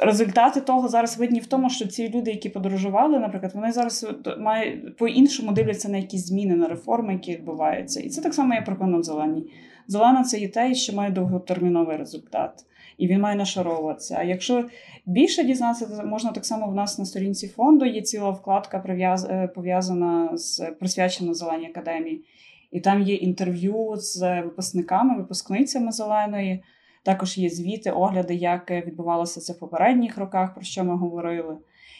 Результати 0.00 0.60
того 0.60 0.88
зараз 0.88 1.18
видні 1.18 1.40
в 1.40 1.46
тому, 1.46 1.70
що 1.70 1.86
ці 1.86 2.08
люди, 2.08 2.30
які 2.30 2.48
подорожували, 2.48 3.18
наприклад, 3.18 3.52
вони 3.54 3.72
зараз 3.72 4.06
мають 4.38 4.96
по-іншому 4.96 5.52
дивляться 5.52 5.88
на 5.88 5.98
якісь 5.98 6.26
зміни, 6.26 6.56
на 6.56 6.68
реформи, 6.68 7.12
які 7.12 7.32
відбуваються. 7.32 8.00
І 8.00 8.08
це 8.08 8.20
так 8.20 8.34
само 8.34 8.54
є 8.54 8.60
прикладом 8.60 9.04
зеленій. 9.04 9.50
Зелена 9.86 10.24
це 10.24 10.38
є 10.38 10.48
те, 10.48 10.74
що 10.74 10.96
має 10.96 11.10
довготерміновий 11.10 11.96
результат, 11.96 12.64
і 12.98 13.06
він 13.06 13.20
має 13.20 13.36
нашаровуватися. 13.36 14.16
А 14.18 14.22
якщо 14.22 14.64
більше 15.06 15.44
дізнатися, 15.44 16.02
можна 16.04 16.32
так 16.32 16.46
само 16.46 16.66
в 16.66 16.74
нас 16.74 16.98
на 16.98 17.04
сторінці 17.04 17.48
фонду 17.48 17.84
є 17.84 18.02
ціла 18.02 18.30
вкладка 18.30 18.84
е, 18.88 19.48
пов'язана 19.54 20.36
з 20.36 20.70
присвячена 20.80 21.34
Зеленій 21.34 21.66
академії, 21.66 22.24
і 22.70 22.80
там 22.80 23.02
є 23.02 23.14
інтерв'ю 23.14 23.94
з 23.96 24.42
випускниками, 24.42 25.16
випускницями 25.16 25.92
зеленої. 25.92 26.62
Також 27.04 27.38
є 27.38 27.50
звіти, 27.50 27.90
огляди, 27.90 28.34
як 28.34 28.70
відбувалося 28.70 29.40
це 29.40 29.52
в 29.52 29.58
попередніх 29.58 30.18
роках, 30.18 30.54
про 30.54 30.62
що 30.62 30.84
ми 30.84 30.96
говорили. 30.96 31.56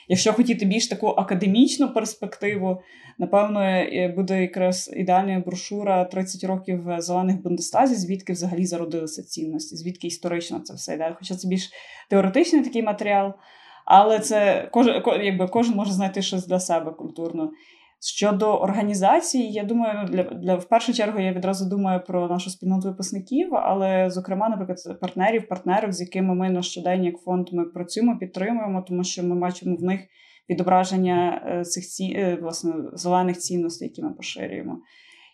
Якщо 0.09 0.33
хотіти 0.33 0.65
більш 0.65 0.89
таку 0.89 1.07
академічну 1.07 1.93
перспективу, 1.93 2.83
напевно, 3.19 3.85
буде 4.17 4.43
якраз 4.43 4.91
ідеальна 4.97 5.41
брошура 5.41 6.05
30 6.05 6.45
років 6.45 6.85
зелених 6.99 7.43
Бундестазі, 7.43 7.95
звідки 7.95 8.33
взагалі 8.33 8.67
зародилися 8.67 9.23
цінності, 9.23 9.77
звідки 9.77 10.07
історично 10.07 10.61
це 10.61 10.75
все 10.75 10.95
йде. 10.95 11.15
Хоча 11.19 11.35
це 11.37 11.49
більш 11.49 11.71
теоретичний 12.11 12.63
такий 12.63 12.83
матеріал, 12.83 13.33
але 13.85 14.19
це 14.19 14.69
кожен, 14.73 15.03
якби 15.23 15.47
кожен 15.49 15.75
може 15.75 15.93
знайти 15.93 16.23
щось 16.23 16.47
для 16.47 16.61
себе 16.61 16.91
культурно. 16.91 17.51
Щодо 18.01 18.57
організації, 18.57 19.53
я 19.53 19.65
думаю, 19.65 20.09
для 20.09 20.23
для 20.23 20.57
в 20.57 20.69
першу 20.69 20.93
чергу 20.93 21.21
я 21.21 21.33
відразу 21.33 21.69
думаю 21.69 22.03
про 22.07 22.29
нашу 22.29 22.51
спільноту 22.51 22.89
випускників, 22.89 23.55
але, 23.55 24.11
зокрема, 24.11 24.49
наприклад, 24.49 25.01
партнерів, 25.01 25.49
партнерів, 25.49 25.93
з 25.93 26.01
якими 26.01 26.35
ми 26.35 26.51
на 26.51 26.63
щодень 26.63 27.05
як 27.05 27.19
фонд 27.19 27.49
ми 27.53 27.65
працюємо, 27.65 28.19
підтримуємо, 28.19 28.85
тому 28.89 29.05
що 29.05 29.23
ми 29.23 29.37
бачимо 29.37 29.77
в 29.77 29.83
них 29.83 30.01
відображення 30.51 31.43
е, 31.47 31.65
цих 31.65 31.85
ці 31.85 32.05
е, 32.05 32.39
власне 32.43 32.73
зелених 32.93 33.39
цінностей, 33.39 33.89
які 33.89 34.03
ми 34.03 34.11
поширюємо. 34.11 34.79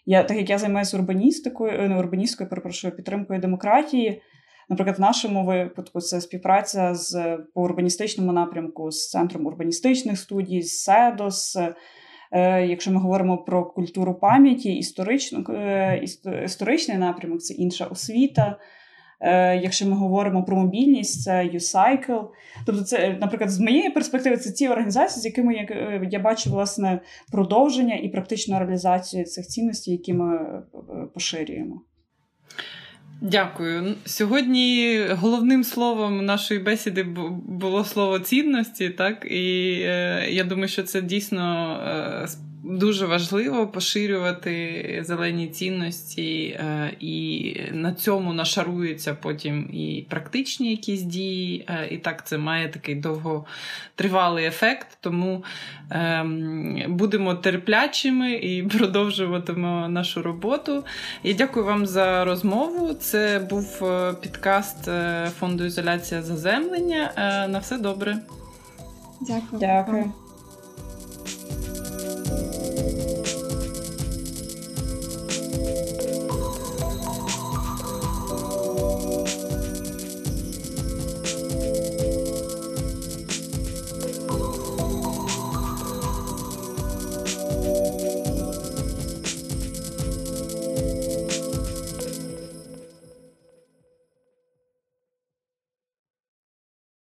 Я 0.06 0.22
так 0.22 0.36
як 0.36 0.50
я 0.50 0.58
займаюся 0.58 0.96
урбаністикою, 0.96 1.72
е, 1.72 1.88
не 1.88 1.98
урбаністкою, 1.98 2.50
перепрошую, 2.50 2.96
підтримкою 2.96 3.40
демократії. 3.40 4.22
Наприклад, 4.68 4.98
в 4.98 5.00
нашому 5.00 5.44
випадку 5.44 6.00
це 6.00 6.20
співпраця 6.20 6.94
з 6.94 7.38
по 7.54 7.62
урбаністичному 7.62 8.32
напрямку 8.32 8.90
з 8.90 9.10
центром 9.10 9.46
урбаністичних 9.46 10.18
студій, 10.18 10.62
з 10.62 10.82
СЕДОС. 10.82 11.58
Якщо 12.68 12.92
ми 12.92 13.00
говоримо 13.00 13.38
про 13.38 13.64
культуру 13.64 14.14
пам'яті, 14.14 14.72
історичну, 14.72 15.44
е, 15.48 16.04
історичний 16.44 16.98
напрямок 16.98 17.40
це 17.40 17.54
інша 17.54 17.84
освіта. 17.84 18.58
Е, 19.20 19.56
якщо 19.56 19.86
ми 19.86 19.96
говоримо 19.96 20.44
про 20.44 20.56
мобільність, 20.56 21.22
це 21.22 21.50
U-Cycle. 21.54 22.28
Тобто, 22.66 22.82
це, 22.82 23.16
наприклад, 23.20 23.50
з 23.50 23.60
моєї 23.60 23.90
перспективи, 23.90 24.36
це 24.36 24.52
ті 24.52 24.68
організації, 24.68 25.22
з 25.22 25.24
якими 25.24 25.54
я, 25.54 26.00
я 26.10 26.18
бачу 26.18 26.50
власне 26.50 27.00
продовження 27.32 27.94
і 27.94 28.08
практичну 28.08 28.58
реалізацію 28.58 29.24
цих 29.24 29.46
цінностей, 29.46 29.94
які 29.94 30.14
ми 30.14 30.62
поширюємо. 31.14 31.80
Дякую. 33.20 33.94
Сьогодні 34.04 35.00
головним 35.10 35.64
словом 35.64 36.24
нашої 36.24 36.60
бесіди 36.60 37.02
було 37.46 37.84
слово 37.84 38.18
цінності, 38.18 38.90
так 38.90 39.26
і 39.30 39.72
е, 39.82 40.26
я 40.30 40.44
думаю, 40.44 40.68
що 40.68 40.82
це 40.82 41.02
дійсно 41.02 41.76
е, 42.24 42.28
дуже 42.64 43.06
важливо 43.06 43.66
поширювати 43.66 45.02
зелені 45.06 45.48
цінності, 45.48 46.46
е, 46.46 46.92
і 47.00 47.56
на 47.72 47.92
цьому 47.94 48.32
нашаруються 48.32 49.14
потім 49.14 49.70
і 49.72 50.06
практичні 50.10 50.70
якісь 50.70 51.02
дії. 51.02 51.64
Е, 51.68 51.88
і 51.90 51.98
так 51.98 52.26
це 52.26 52.38
має 52.38 52.68
такий 52.68 52.94
довготривалий 52.94 54.46
ефект. 54.46 54.98
Тому 55.00 55.44
ем, 55.90 56.84
будемо 56.88 57.34
терплячими 57.34 58.32
і 58.32 58.62
продовжуватимемо 58.78 59.88
нашу 59.88 60.22
роботу. 60.22 60.84
Я 61.22 61.34
дякую 61.34 61.66
вам 61.66 61.86
за 61.86 62.24
розмову. 62.24 62.94
Це 62.94 63.46
був 63.50 63.82
підкаст 64.20 64.90
фонду 65.38 65.64
ізоляція 65.64 66.22
заземлення. 66.22 67.12
На 67.50 67.58
все 67.58 67.78
добре. 67.78 68.18
Дякую. 69.20 69.60
Дякую. 69.60 70.12